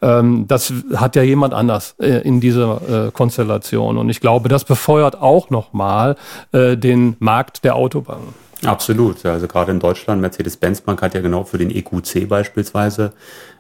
[0.02, 3.98] Ähm, das hat ja jemand anders äh, in dieser äh, Konstellation.
[3.98, 6.16] Und ich glaube, das befeuert auch nochmal
[6.52, 8.34] äh, den Markt der Autobahnen.
[8.66, 9.26] Absolut.
[9.26, 13.14] Also gerade in Deutschland, Mercedes-Benz Bank hat ja genau für den EQC beispielsweise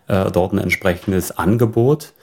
[0.07, 2.13] äh, dort ein entsprechendes Angebot.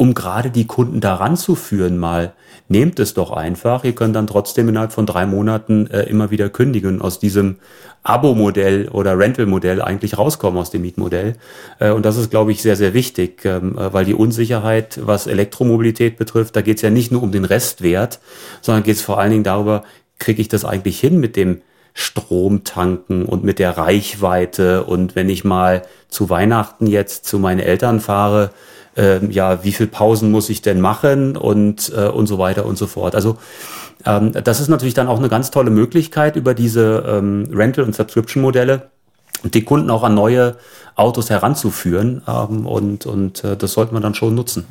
[0.00, 2.32] Um gerade die Kunden daran zu führen, mal
[2.68, 3.84] nehmt es doch einfach.
[3.84, 7.56] Ihr könnt dann trotzdem innerhalb von drei Monaten äh, immer wieder kündigen aus diesem
[8.02, 11.36] Abo-Modell oder Rental-Modell eigentlich rauskommen aus dem Mietmodell.
[11.80, 15.26] Äh, und das ist, glaube ich, sehr, sehr wichtig, ähm, äh, weil die Unsicherheit, was
[15.26, 18.20] Elektromobilität betrifft, da geht es ja nicht nur um den Restwert,
[18.62, 19.84] sondern geht es vor allen Dingen darüber,
[20.18, 21.60] kriege ich das eigentlich hin mit dem
[21.92, 27.60] Strom tanken und mit der Reichweite und wenn ich mal zu Weihnachten jetzt zu meinen
[27.60, 28.52] Eltern fahre,
[28.96, 32.76] äh, ja, wie viel Pausen muss ich denn machen und, äh, und so weiter und
[32.76, 33.14] so fort.
[33.14, 33.36] Also
[34.04, 37.94] ähm, das ist natürlich dann auch eine ganz tolle Möglichkeit über diese ähm, Rental- und
[37.94, 38.90] Subscription-Modelle
[39.44, 40.56] die Kunden auch an neue
[40.96, 44.66] Autos heranzuführen ähm, und, und äh, das sollte man dann schon nutzen.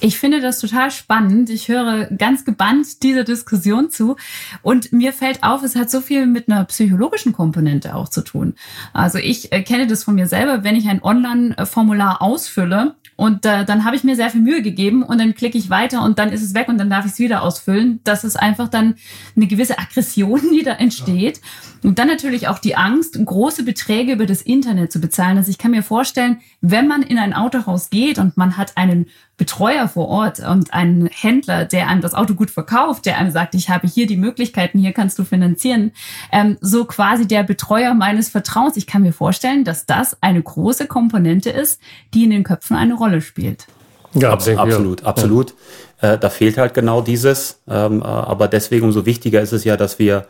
[0.00, 1.48] Ich finde das total spannend.
[1.48, 4.16] Ich höre ganz gebannt dieser Diskussion zu.
[4.62, 8.54] Und mir fällt auf, es hat so viel mit einer psychologischen Komponente auch zu tun.
[8.92, 13.64] Also ich äh, kenne das von mir selber, wenn ich ein Online-Formular ausfülle und äh,
[13.64, 16.32] dann habe ich mir sehr viel Mühe gegeben und dann klicke ich weiter und dann
[16.32, 18.00] ist es weg und dann darf ich es wieder ausfüllen.
[18.04, 18.96] Das ist einfach dann
[19.34, 21.40] eine gewisse Aggression, die da entsteht.
[21.82, 25.38] Und dann natürlich auch die Angst, große Beträge über das Internet zu bezahlen.
[25.38, 29.06] Also ich kann mir vorstellen, wenn man in ein Autohaus geht und man hat einen
[29.36, 33.54] Betreuer vor Ort und einen Händler, der einem das Auto gut verkauft, der einem sagt,
[33.54, 35.92] ich habe hier die Möglichkeiten, hier kannst du finanzieren,
[36.32, 38.76] ähm, so quasi der Betreuer meines Vertrauens.
[38.76, 41.80] Ich kann mir vorstellen, dass das eine große Komponente ist,
[42.14, 43.66] die in den Köpfen eine Rolle spielt.
[44.14, 45.54] Ja, absolut, absolut.
[46.00, 46.14] Ja.
[46.14, 47.60] Äh, da fehlt halt genau dieses.
[47.68, 50.26] Ähm, äh, aber deswegen umso wichtiger ist es ja, dass wir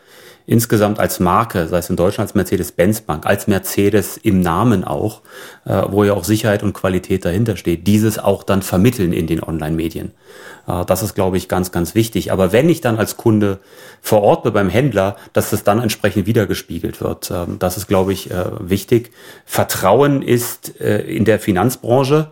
[0.47, 5.23] insgesamt als Marke, sei es in Deutschland als Mercedes-Benz Bank, als Mercedes im Namen auch,
[5.65, 9.43] äh, wo ja auch Sicherheit und Qualität dahinter steht, dieses auch dann vermitteln in den
[9.43, 10.13] Online-Medien.
[10.69, 12.31] Äh, das ist, glaube ich, ganz, ganz wichtig.
[12.31, 13.59] Aber wenn ich dann als Kunde
[14.01, 18.13] vor Ort bin beim Händler, dass das dann entsprechend wiedergespiegelt wird, äh, das ist, glaube
[18.13, 19.11] ich, äh, wichtig.
[19.45, 22.31] Vertrauen ist äh, in der Finanzbranche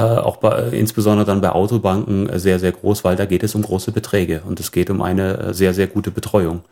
[0.00, 3.62] auch bei, insbesondere dann bei Autobanken äh, sehr, sehr groß, weil da geht es um
[3.62, 6.62] große Beträge und es geht um eine äh, sehr, sehr gute Betreuung.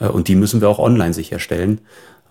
[0.00, 1.80] Äh, und die müssen wir auch online sicherstellen.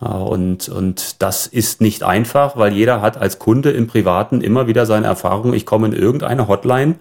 [0.02, 4.68] Äh, und, und das ist nicht einfach, weil jeder hat als Kunde im Privaten immer
[4.68, 6.96] wieder seine Erfahrung, ich komme in irgendeine Hotline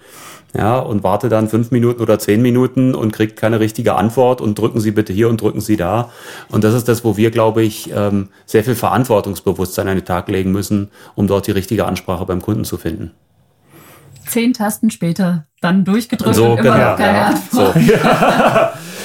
[0.56, 4.58] ja, und warte dann fünf Minuten oder zehn Minuten und kriegt keine richtige Antwort und
[4.58, 6.10] drücken Sie bitte hier und drücken Sie da.
[6.50, 10.28] Und das ist das, wo wir, glaube ich, ähm, sehr viel Verantwortungsbewusstsein an den Tag
[10.28, 13.10] legen müssen, um dort die richtige Ansprache beim Kunden zu finden
[14.26, 17.74] zehn Tasten später dann durchgedrückt so, und immer genau, noch keine ja, Antwort.
[17.74, 17.80] So.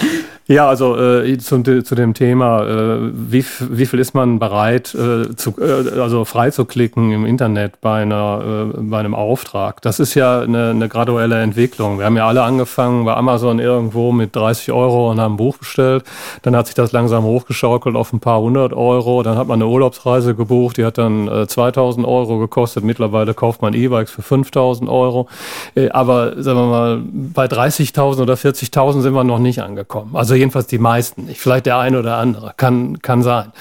[0.51, 0.67] Ja.
[0.67, 5.53] Also äh, zu, zu dem Thema, äh, wie, wie viel ist man bereit, äh, zu,
[5.59, 9.81] äh, also freizuklicken im Internet bei, einer, äh, bei einem Auftrag?
[9.81, 11.99] Das ist ja eine, eine graduelle Entwicklung.
[11.99, 15.57] Wir haben ja alle angefangen bei Amazon irgendwo mit 30 Euro und haben ein Buch
[15.57, 16.03] bestellt.
[16.41, 19.23] Dann hat sich das langsam hochgeschaukelt auf ein paar hundert Euro.
[19.23, 22.83] Dann hat man eine Urlaubsreise gebucht, die hat dann äh, 2000 Euro gekostet.
[22.83, 25.27] Mittlerweile kauft man E-Bikes für 5000 Euro.
[25.75, 30.15] Äh, aber sagen wir mal, bei 30.000 oder 40.000 sind wir noch nicht angekommen.
[30.15, 31.39] Also jedenfalls die meisten nicht.
[31.39, 32.53] Vielleicht der eine oder andere.
[32.57, 33.51] Kann, kann sein.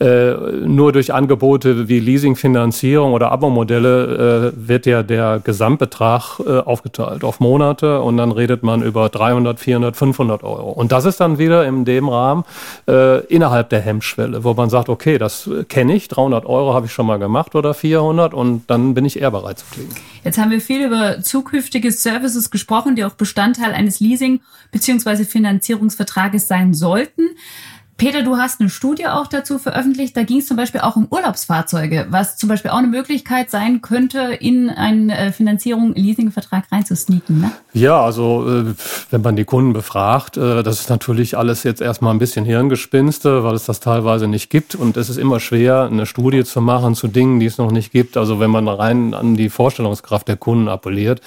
[0.00, 0.32] Äh,
[0.66, 7.40] nur durch Angebote wie Leasingfinanzierung oder Abo-Modelle äh, wird ja der Gesamtbetrag äh, aufgeteilt auf
[7.40, 10.70] Monate und dann redet man über 300, 400, 500 Euro.
[10.70, 12.44] Und das ist dann wieder in dem Rahmen
[12.86, 16.92] äh, innerhalb der Hemmschwelle, wo man sagt, okay, das kenne ich, 300 Euro habe ich
[16.92, 19.96] schon mal gemacht oder 400 und dann bin ich eher bereit zu klicken.
[20.24, 25.24] Jetzt haben wir viel über zukünftige Services gesprochen, die auch Bestandteil eines Leasing- bzw.
[26.28, 27.30] Finanzierungsvertrages sein sollten.
[27.98, 30.16] Peter, du hast eine Studie auch dazu veröffentlicht.
[30.16, 33.82] Da ging es zum Beispiel auch um Urlaubsfahrzeuge, was zum Beispiel auch eine Möglichkeit sein
[33.82, 37.40] könnte, in einen äh, Finanzierung, Leasingvertrag reinzusneaken.
[37.40, 37.50] Ne?
[37.72, 38.74] Ja, also äh,
[39.10, 43.42] wenn man die Kunden befragt, äh, das ist natürlich alles jetzt erstmal ein bisschen Hirngespinste,
[43.42, 44.76] weil es das teilweise nicht gibt.
[44.76, 47.90] Und es ist immer schwer, eine Studie zu machen zu Dingen, die es noch nicht
[47.90, 48.16] gibt.
[48.16, 51.20] Also wenn man rein an die Vorstellungskraft der Kunden appelliert,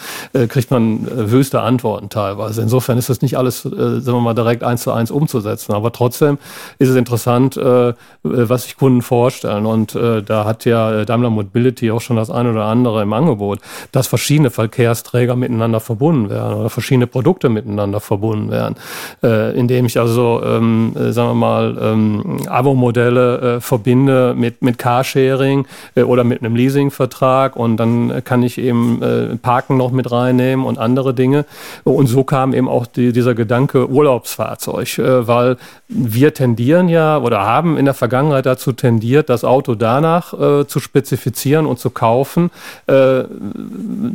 [0.48, 2.62] kriegt man höchste Antworten teilweise.
[2.62, 5.74] Insofern ist das nicht alles, sagen wir mal, direkt eins zu eins umzusetzen.
[5.74, 6.38] Aber trotzdem
[6.80, 7.94] ist es interessant, äh,
[8.24, 9.66] was sich Kunden vorstellen.
[9.66, 13.60] Und äh, da hat ja Daimler Mobility auch schon das eine oder andere im Angebot,
[13.92, 18.76] dass verschiedene Verkehrsträger miteinander verbunden werden oder verschiedene Produkte miteinander verbunden werden,
[19.24, 24.78] äh, indem ich also, ähm, äh, sagen wir mal, ähm, Abo-Modelle äh, verbinde mit, mit
[24.78, 30.12] Carsharing äh, oder mit einem Leasingvertrag und dann kann ich eben äh, Parken noch mit
[30.12, 31.46] reinnehmen und andere Dinge.
[31.84, 37.18] Und so kam eben auch die, dieser Gedanke Urlaubsfahrzeug, äh, weil wir tendieren tendieren ja
[37.18, 41.90] oder haben in der Vergangenheit dazu tendiert, das Auto danach äh, zu spezifizieren und zu
[41.90, 42.52] kaufen,
[42.88, 43.24] äh,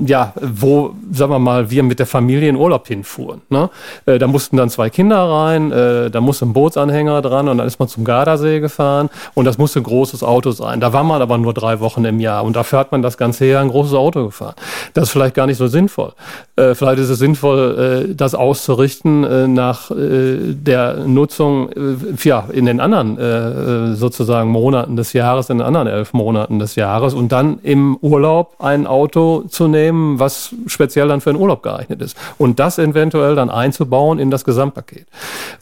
[0.04, 3.42] ja, wo, sagen wir mal, wir mit der Familie in Urlaub hinfuhren.
[3.48, 3.70] Ne?
[4.06, 7.66] Äh, da mussten dann zwei Kinder rein, äh, da musste ein Bootsanhänger dran und dann
[7.66, 10.80] ist man zum Gardasee gefahren und das musste ein großes Auto sein.
[10.80, 13.46] Da war man aber nur drei Wochen im Jahr und dafür hat man das ganze
[13.46, 14.54] Jahr ein großes Auto gefahren.
[14.94, 16.12] Das ist vielleicht gar nicht so sinnvoll.
[16.56, 22.48] Äh, vielleicht ist es sinnvoll, äh, das auszurichten äh, nach äh, der Nutzung äh, ja,
[22.52, 27.14] in den anderen äh, sozusagen Monaten des Jahres, in den anderen elf Monaten des Jahres
[27.14, 32.00] und dann im Urlaub ein Auto zu nehmen, was speziell dann für den Urlaub geeignet
[32.00, 32.16] ist.
[32.38, 35.06] Und das eventuell dann einzubauen in das Gesamtpaket.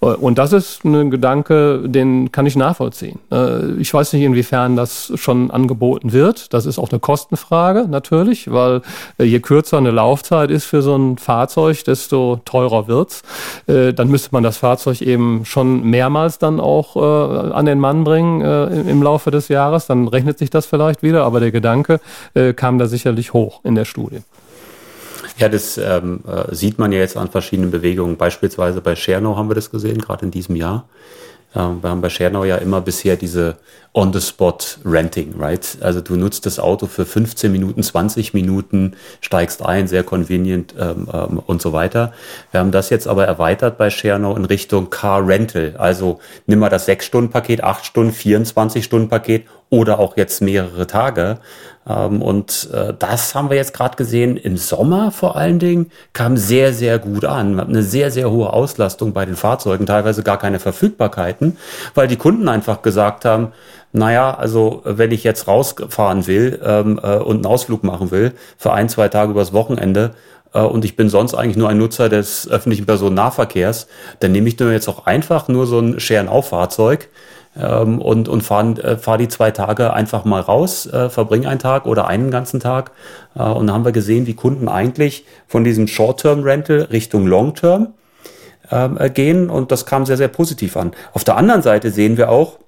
[0.00, 3.18] Und das ist ein Gedanke, den kann ich nachvollziehen.
[3.78, 6.52] Ich weiß nicht, inwiefern das schon angeboten wird.
[6.54, 8.82] Das ist auch eine Kostenfrage natürlich, weil
[9.18, 13.22] je kürzer eine Laufzeit ist für so ein Fahrzeug, desto teurer wird's.
[13.66, 18.40] Dann müsste man das Fahrzeug eben schon mehrmals dann auch äh, an den Mann bringen
[18.40, 19.86] äh, im Laufe des Jahres.
[19.86, 22.00] Dann rechnet sich das vielleicht wieder, aber der Gedanke
[22.34, 24.20] äh, kam da sicherlich hoch in der Studie.
[25.36, 28.16] Ja, das ähm, äh, sieht man ja jetzt an verschiedenen Bewegungen.
[28.16, 30.88] Beispielsweise bei Schernau haben wir das gesehen, gerade in diesem Jahr.
[31.54, 33.56] Ähm, wir haben bei Schernau ja immer bisher diese
[33.94, 35.78] On-the-Spot-Renting, right?
[35.80, 41.08] Also du nutzt das Auto für 15 Minuten, 20 Minuten, steigst ein, sehr convenient ähm,
[41.12, 42.12] ähm, und so weiter.
[42.50, 45.76] Wir haben das jetzt aber erweitert bei Schernau in Richtung Car Rental.
[45.78, 51.38] Also nimm mal das 6-Stunden-Paket, 8 Stunden, 24-Stunden-Paket oder auch jetzt mehrere Tage.
[51.88, 54.36] Ähm, und äh, das haben wir jetzt gerade gesehen.
[54.36, 57.58] Im Sommer vor allen Dingen kam sehr, sehr gut an.
[57.60, 61.58] Eine sehr, sehr hohe Auslastung bei den Fahrzeugen, teilweise gar keine Verfügbarkeiten,
[61.94, 63.52] weil die Kunden einfach gesagt haben,
[63.94, 68.72] naja, also wenn ich jetzt rausfahren will ähm, äh, und einen Ausflug machen will, für
[68.72, 70.14] ein, zwei Tage übers Wochenende,
[70.52, 73.86] äh, und ich bin sonst eigentlich nur ein Nutzer des öffentlichen Personennahverkehrs,
[74.18, 77.08] dann nehme ich mir jetzt auch einfach nur so ein Scheren-Auf-Fahrzeug
[77.56, 81.60] ähm, und, und fahren, äh, fahr die zwei Tage einfach mal raus, äh, verbring einen
[81.60, 82.90] Tag oder einen ganzen Tag.
[83.36, 87.94] Äh, und dann haben wir gesehen, wie Kunden eigentlich von diesem Short-Term-Rental Richtung Long-Term
[88.72, 90.94] ähm, äh, gehen und das kam sehr, sehr positiv an.
[91.12, 92.58] Auf der anderen Seite sehen wir auch,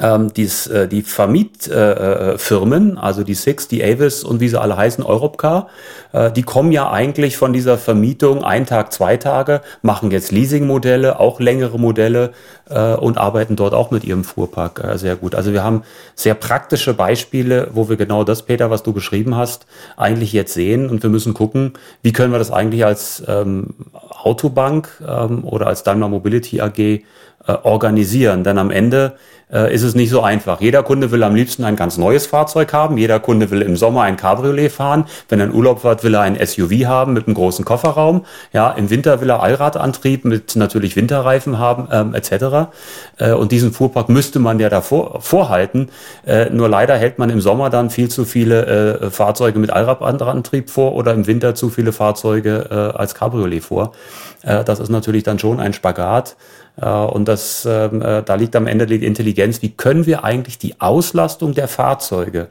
[0.00, 4.76] ähm, dies, äh, die Vermietfirmen, äh, also die Six, die Avis und wie sie alle
[4.76, 5.68] heißen, Europcar,
[6.12, 11.20] äh, die kommen ja eigentlich von dieser Vermietung ein Tag, zwei Tage, machen jetzt Leasingmodelle,
[11.20, 12.32] auch längere Modelle
[12.70, 15.34] äh, und arbeiten dort auch mit ihrem Fuhrpark äh, sehr gut.
[15.34, 15.82] Also wir haben
[16.14, 20.88] sehr praktische Beispiele, wo wir genau das, Peter, was du beschrieben hast, eigentlich jetzt sehen
[20.88, 25.82] und wir müssen gucken, wie können wir das eigentlich als ähm, Autobank ähm, oder als
[25.82, 27.02] Daimler Mobility AG äh,
[27.62, 28.44] organisieren.
[28.44, 29.14] Denn am Ende
[29.52, 30.60] äh, ist es nicht so einfach.
[30.60, 32.98] Jeder Kunde will am liebsten ein ganz neues Fahrzeug haben.
[32.98, 35.06] Jeder Kunde will im Sommer ein Cabriolet fahren.
[35.28, 38.24] Wenn er in Urlaub wird, will er ein SUV haben mit einem großen Kofferraum.
[38.52, 42.59] Ja, im Winter will er Allradantrieb mit natürlich Winterreifen haben, ähm, etc.
[43.18, 45.88] Äh, und diesen Fuhrpark müsste man ja davor vorhalten.
[46.26, 48.66] Äh, nur leider hält man im Sommer dann viel zu viele
[49.00, 53.92] äh, Fahrzeuge mit Allradantrieb vor oder im Winter zu viele Fahrzeuge als Cabriolet vor.
[54.42, 56.36] Das ist natürlich dann schon ein Spagat.
[56.76, 59.60] Und das, ähm, äh, da liegt am Ende die Intelligenz.
[59.60, 62.48] Wie können wir eigentlich die Auslastung der Fahrzeuge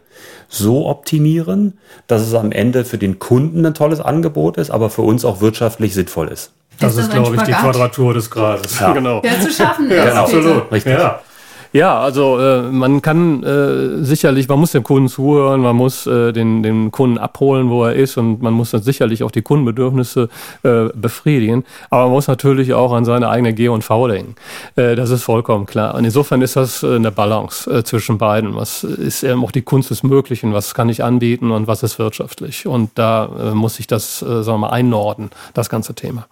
[0.48, 5.02] so optimieren, dass es am Ende für den Kunden ein tolles Angebot ist, aber für
[5.02, 6.52] uns auch wirtschaftlich sinnvoll ist?
[6.80, 8.80] Das ist, ist glaube ich, die Quadratur des Grades.
[8.80, 8.92] Ja.
[8.94, 9.22] genau.
[9.24, 9.98] Ja, zu schaffen ist.
[9.98, 10.24] Ja, genau.
[10.24, 10.72] absolut.
[10.72, 10.94] Richtig.
[10.94, 11.22] Ja.
[11.72, 16.34] Ja, also äh, man kann äh, sicherlich, man muss dem Kunden zuhören, man muss äh,
[16.34, 20.30] den, den Kunden abholen, wo er ist und man muss dann sicherlich auch die Kundenbedürfnisse
[20.64, 21.64] äh, befriedigen.
[21.92, 24.34] Aber man muss natürlich auch an seine eigene G und V denken.
[24.78, 25.94] Äh, das ist vollkommen klar.
[25.94, 28.56] Und insofern ist das äh, eine Balance zwischen beiden.
[28.56, 30.54] Was ist eben auch die Kunst des Möglichen?
[30.54, 32.66] Was kann ich anbieten und was ist wirtschaftlich?
[32.66, 36.26] Und da muss ich das, sagen wir mal, einnorden, das ganze Thema.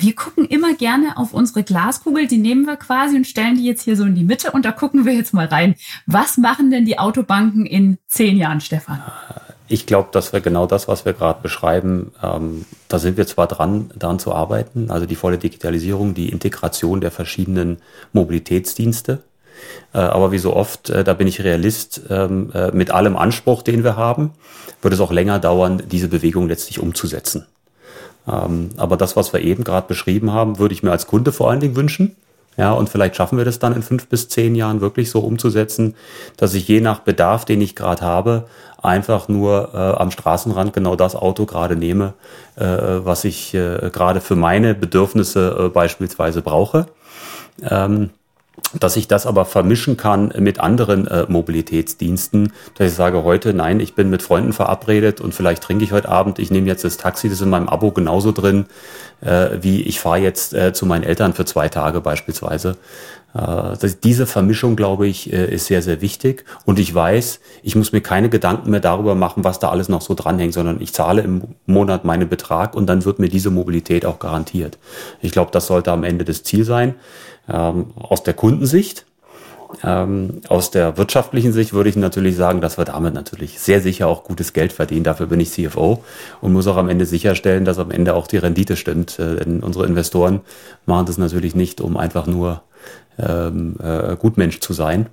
[0.00, 3.82] Wir gucken immer gerne auf unsere Glaskugel, die nehmen wir quasi und stellen die jetzt
[3.82, 5.74] hier so in die Mitte und da gucken wir jetzt mal rein.
[6.06, 9.02] Was machen denn die Autobanken in zehn Jahren, Stefan?
[9.68, 13.46] Ich glaube, dass wir genau das, was wir gerade beschreiben, ähm, da sind wir zwar
[13.46, 17.76] dran, daran zu arbeiten, also die volle Digitalisierung, die Integration der verschiedenen
[18.14, 19.22] Mobilitätsdienste.
[19.92, 23.62] Äh, aber wie so oft, äh, da bin ich Realist, ähm, äh, mit allem Anspruch,
[23.62, 24.30] den wir haben,
[24.80, 27.46] wird es auch länger dauern, diese Bewegung letztlich umzusetzen.
[28.30, 31.50] Ähm, aber das, was wir eben gerade beschrieben haben, würde ich mir als Kunde vor
[31.50, 32.16] allen Dingen wünschen.
[32.56, 35.94] Ja, und vielleicht schaffen wir das dann in fünf bis zehn Jahren wirklich so umzusetzen,
[36.36, 38.46] dass ich je nach Bedarf, den ich gerade habe,
[38.82, 42.14] einfach nur äh, am Straßenrand genau das Auto gerade nehme,
[42.56, 46.86] äh, was ich äh, gerade für meine Bedürfnisse äh, beispielsweise brauche.
[47.62, 48.10] Ähm,
[48.78, 53.80] dass ich das aber vermischen kann mit anderen äh, Mobilitätsdiensten, dass ich sage heute, nein,
[53.80, 56.96] ich bin mit Freunden verabredet und vielleicht trinke ich heute Abend, ich nehme jetzt das
[56.96, 58.66] Taxi, das ist in meinem Abo genauso drin,
[59.20, 62.76] äh, wie ich fahre jetzt äh, zu meinen Eltern für zwei Tage beispielsweise.
[63.34, 66.44] Äh, diese Vermischung, glaube ich, äh, ist sehr, sehr wichtig.
[66.64, 70.02] Und ich weiß, ich muss mir keine Gedanken mehr darüber machen, was da alles noch
[70.02, 74.04] so dranhängt, sondern ich zahle im Monat meinen Betrag und dann wird mir diese Mobilität
[74.04, 74.78] auch garantiert.
[75.20, 76.94] Ich glaube, das sollte am Ende das Ziel sein.
[77.48, 79.06] Ähm, aus der Kundensicht.
[79.84, 84.08] Ähm, aus der wirtschaftlichen Sicht würde ich natürlich sagen, dass wir damit natürlich sehr sicher
[84.08, 85.04] auch gutes Geld verdienen.
[85.04, 86.02] Dafür bin ich CFO
[86.40, 89.18] und muss auch am Ende sicherstellen, dass am Ende auch die Rendite stimmt.
[89.18, 90.40] Äh, denn unsere Investoren
[90.86, 92.62] machen das natürlich nicht, um einfach nur
[93.18, 95.06] ähm, äh, Gutmensch zu sein.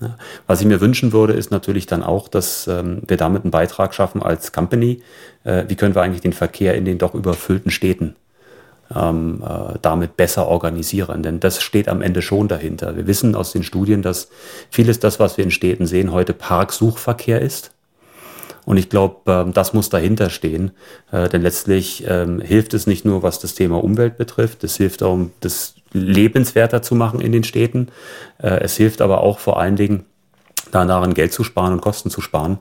[0.00, 0.16] Ja.
[0.46, 3.94] Was ich mir wünschen würde, ist natürlich dann auch, dass ähm, wir damit einen Beitrag
[3.94, 5.02] schaffen als Company.
[5.44, 8.16] Äh, wie können wir eigentlich den Verkehr in den doch überfüllten Städten
[8.94, 11.22] ähm, äh, damit besser organisieren?
[11.22, 12.96] Denn das steht am Ende schon dahinter.
[12.96, 14.28] Wir wissen aus den Studien, dass
[14.70, 17.72] vieles das, was wir in Städten sehen, heute Parksuchverkehr ist.
[18.64, 20.72] Und ich glaube, ähm, das muss dahinter stehen.
[21.10, 25.02] Äh, denn letztlich ähm, hilft es nicht nur, was das Thema Umwelt betrifft, es hilft
[25.02, 27.88] auch, das lebenswerter zu machen in den Städten.
[28.38, 30.04] Äh, es hilft aber auch vor allen Dingen,
[30.70, 32.58] da daran Geld zu sparen und Kosten zu sparen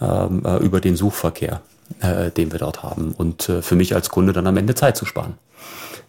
[0.00, 1.60] ähm, äh, über den Suchverkehr,
[2.00, 3.12] äh, den wir dort haben.
[3.16, 5.34] Und äh, für mich als Kunde dann am Ende Zeit zu sparen.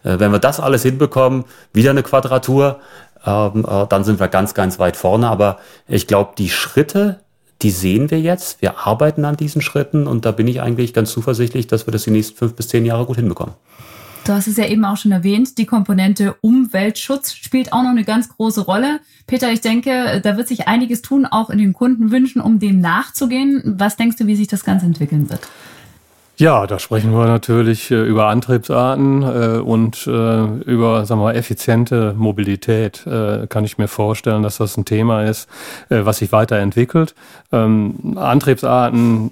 [0.04, 2.80] Äh, wenn wir das alles hinbekommen, wieder eine Quadratur,
[3.24, 5.28] ähm, äh, dann sind wir ganz, ganz weit vorne.
[5.28, 7.20] Aber ich glaube, die Schritte,
[7.62, 8.62] die sehen wir jetzt.
[8.62, 12.04] Wir arbeiten an diesen Schritten und da bin ich eigentlich ganz zuversichtlich, dass wir das
[12.04, 13.54] die nächsten fünf bis zehn Jahre gut hinbekommen.
[14.26, 18.02] Du hast es ja eben auch schon erwähnt, die Komponente Umweltschutz spielt auch noch eine
[18.02, 18.98] ganz große Rolle.
[19.28, 23.62] Peter, ich denke, da wird sich einiges tun, auch in den Kundenwünschen, um dem nachzugehen.
[23.78, 25.42] Was denkst du, wie sich das Ganze entwickeln wird?
[26.38, 31.34] Ja, da sprechen wir natürlich äh, über Antriebsarten äh, und äh, über sagen wir, mal,
[31.34, 33.06] effiziente Mobilität.
[33.06, 35.48] Äh, kann ich mir vorstellen, dass das ein Thema ist,
[35.88, 37.14] äh, was sich weiterentwickelt.
[37.52, 39.30] Ähm, Antriebsarten,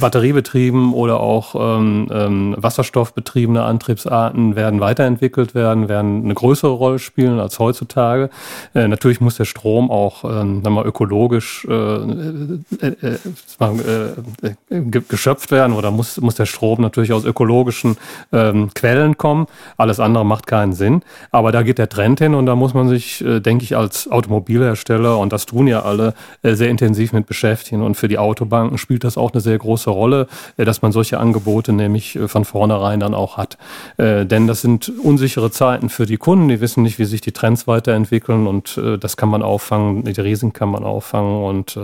[0.00, 7.38] batteriebetrieben oder auch ähm, ähm, wasserstoffbetriebene Antriebsarten werden weiterentwickelt werden, werden eine größere Rolle spielen
[7.38, 8.28] als heutzutage.
[8.72, 11.94] Natürlich muss der Strom auch ähm, sagen wir, ökologisch äh,
[12.80, 13.18] äh,
[15.08, 17.96] geschöpft werden oder muss muss der Strom natürlich aus ökologischen
[18.32, 19.46] ähm, Quellen kommen.
[19.76, 21.02] Alles andere macht keinen Sinn.
[21.30, 24.10] Aber da geht der Trend hin und da muss man sich, äh, denke ich, als
[24.10, 27.82] Automobilhersteller, und das tun ja alle, äh, sehr intensiv mit beschäftigen.
[27.82, 31.18] Und für die Autobanken spielt das auch eine sehr große Rolle, äh, dass man solche
[31.18, 33.58] Angebote nämlich äh, von vornherein dann auch hat.
[33.96, 36.48] Äh, denn das sind unsichere Zeiten für die Kunden.
[36.48, 40.20] Die wissen nicht, wie sich die Trends weiterentwickeln und äh, das kann man auffangen, die
[40.20, 41.44] Riesen kann man auffangen.
[41.44, 41.78] Und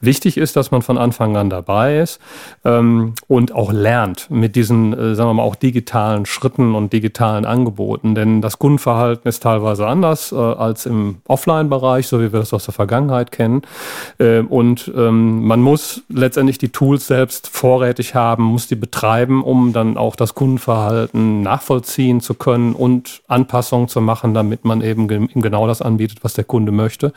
[0.00, 2.20] wichtig ist, dass man von Anfang an dabei ist
[2.64, 7.44] ähm, und auch lernt mit diesen, äh, sagen wir mal, auch digitalen Schritten und digitalen
[7.44, 8.14] Angeboten.
[8.14, 12.64] Denn das Kundenverhalten ist teilweise anders äh, als im Offline-Bereich, so wie wir das aus
[12.64, 13.62] der Vergangenheit kennen.
[14.18, 19.72] Äh, und ähm, man muss letztendlich die Tools selbst vorrätig haben, muss die betreiben, um
[19.72, 25.66] dann auch das Kundenverhalten nachvollziehen zu können und Anpassungen zu machen, damit man eben genau
[25.66, 27.12] das anbietet, was der Kunde möchte.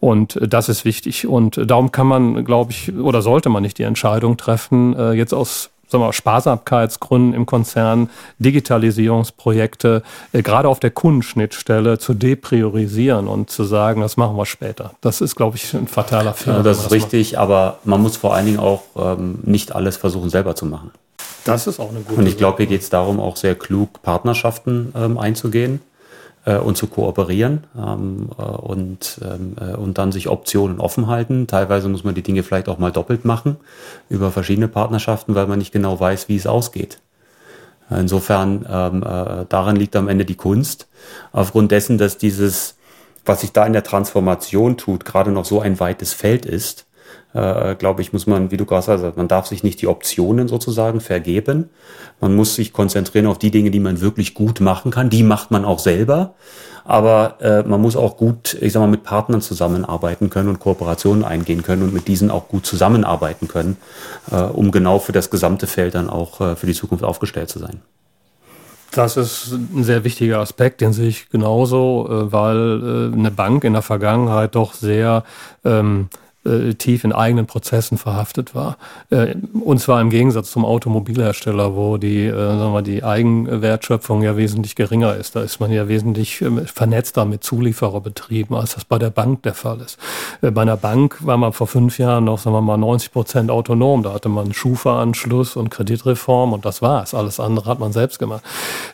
[0.00, 1.26] Und äh, das ist wichtig.
[1.26, 5.32] Und darum kann man, glaube ich, oder sollte man nicht die Entscheidung treffen, äh, jetzt
[5.32, 13.50] aus sagen wir, Sparsamkeitsgründen im Konzern Digitalisierungsprojekte äh, gerade auf der Kundenschnittstelle zu depriorisieren und
[13.50, 14.92] zu sagen, das machen wir später.
[15.00, 16.58] Das ist, glaube ich, ein fataler Fehler.
[16.58, 17.40] Ja, das ist das richtig, macht.
[17.42, 20.90] aber man muss vor allen Dingen auch ähm, nicht alles versuchen selber zu machen.
[21.44, 24.02] Das ist auch eine gute Und ich glaube, hier geht es darum, auch sehr klug
[24.02, 25.80] Partnerschaften ähm, einzugehen
[26.44, 31.46] äh, und zu kooperieren ähm, äh, und, ähm, äh, und dann sich Optionen offen halten.
[31.46, 33.56] Teilweise muss man die Dinge vielleicht auch mal doppelt machen
[34.08, 36.98] über verschiedene Partnerschaften, weil man nicht genau weiß, wie es ausgeht.
[37.90, 40.88] Insofern, ähm, äh, daran liegt am Ende die Kunst.
[41.32, 42.76] Aufgrund dessen, dass dieses,
[43.26, 46.86] was sich da in der Transformation tut, gerade noch so ein weites Feld ist,
[47.34, 50.48] äh, glaube ich, muss man, wie du gerade sagst, man darf sich nicht die Optionen
[50.48, 51.70] sozusagen vergeben.
[52.20, 55.10] Man muss sich konzentrieren auf die Dinge, die man wirklich gut machen kann.
[55.10, 56.34] Die macht man auch selber.
[56.84, 61.24] Aber äh, man muss auch gut, ich sag mal, mit Partnern zusammenarbeiten können und Kooperationen
[61.24, 63.76] eingehen können und mit diesen auch gut zusammenarbeiten können,
[64.30, 67.60] äh, um genau für das gesamte Feld dann auch äh, für die Zukunft aufgestellt zu
[67.60, 67.82] sein.
[68.90, 73.64] Das ist ein sehr wichtiger Aspekt, den sehe ich genauso, äh, weil äh, eine Bank
[73.64, 75.24] in der Vergangenheit doch sehr
[75.64, 76.08] ähm,
[76.44, 78.76] äh, tief in eigenen Prozessen verhaftet war.
[79.10, 84.36] Äh, und zwar im Gegensatz zum Automobilhersteller, wo die, äh, sagen wir, die Eigenwertschöpfung ja
[84.36, 85.36] wesentlich geringer ist.
[85.36, 89.54] Da ist man ja wesentlich äh, vernetzter mit Zuliefererbetrieben, als das bei der Bank der
[89.54, 89.98] Fall ist.
[90.40, 93.50] Äh, bei einer Bank war man vor fünf Jahren noch, sagen wir mal, 90 Prozent
[93.50, 94.02] autonom.
[94.02, 97.14] Da hatte man Schufa-Anschluss und Kreditreform und das war's.
[97.14, 98.42] Alles andere hat man selbst gemacht.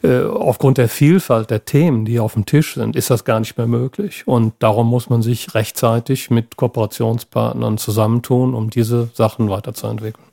[0.02, 3.66] Aufgrund der Vielfalt der Themen, die auf dem Tisch sind, ist das gar nicht mehr
[3.66, 4.24] möglich.
[4.26, 10.24] Und darum muss man sich rechtzeitig mit Kooperationspartnern Partnern zusammentun, um diese Sachen weiterzuentwickeln.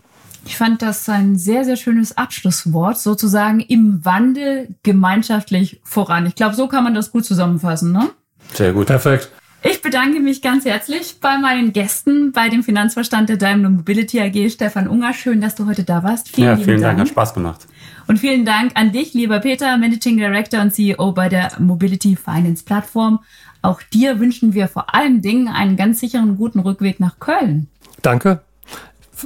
[0.48, 6.26] Ich fand das ein sehr, sehr schönes Abschlusswort, sozusagen im Wandel gemeinschaftlich voran.
[6.26, 8.10] Ich glaube, so kann man das gut zusammenfassen, ne?
[8.54, 8.88] Sehr gut.
[8.88, 9.30] Perfekt.
[9.62, 14.52] Ich bedanke mich ganz herzlich bei meinen Gästen, bei dem Finanzverstand der Daimler Mobility AG,
[14.52, 15.14] Stefan Unger.
[15.14, 16.30] Schön, dass du heute da warst.
[16.30, 16.98] Vielen, ja, vielen Dank.
[16.98, 17.68] Dank, hat Spaß gemacht.
[18.08, 22.64] Und vielen Dank an dich, lieber Peter, Managing Director und CEO bei der Mobility Finance
[22.64, 23.20] Plattform.
[23.66, 27.68] Auch dir wünschen wir vor allen Dingen einen ganz sicheren, guten Rückweg nach Köln.
[28.04, 28.42] Danke.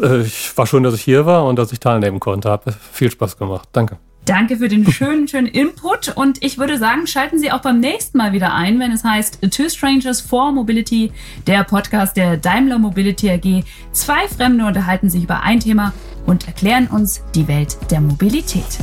[0.02, 2.50] Äh, ich war schön, dass ich hier war und dass ich teilnehmen konnte.
[2.50, 3.68] Hat viel Spaß gemacht.
[3.74, 3.98] Danke.
[4.24, 8.18] Danke für den schönen, schönen Input und ich würde sagen, schalten Sie auch beim nächsten
[8.18, 11.12] Mal wieder ein, wenn es heißt Two Strangers for Mobility,
[11.48, 13.64] der Podcast der Daimler Mobility AG.
[13.92, 15.94] Zwei Fremde unterhalten sich über ein Thema
[16.28, 18.78] und erklären uns die Welt der Mobilität.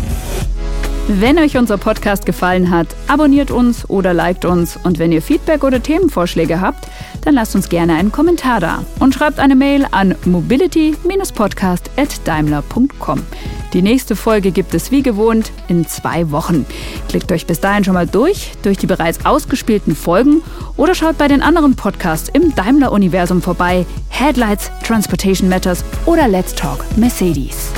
[1.09, 5.63] Wenn euch unser Podcast gefallen hat, abonniert uns oder liked uns und wenn ihr Feedback
[5.63, 6.89] oder Themenvorschläge habt,
[7.21, 13.23] dann lasst uns gerne einen Kommentar da und schreibt eine Mail an mobility-podcast@daimler.com.
[13.73, 16.67] Die nächste Folge gibt es wie gewohnt in zwei Wochen.
[17.09, 20.43] Klickt euch bis dahin schon mal durch, durch die bereits ausgespielten Folgen
[20.77, 23.87] oder schaut bei den anderen Podcasts im Daimler-Universum vorbei.
[24.09, 27.71] Headlights, Transportation Matters oder Let's Talk Mercedes.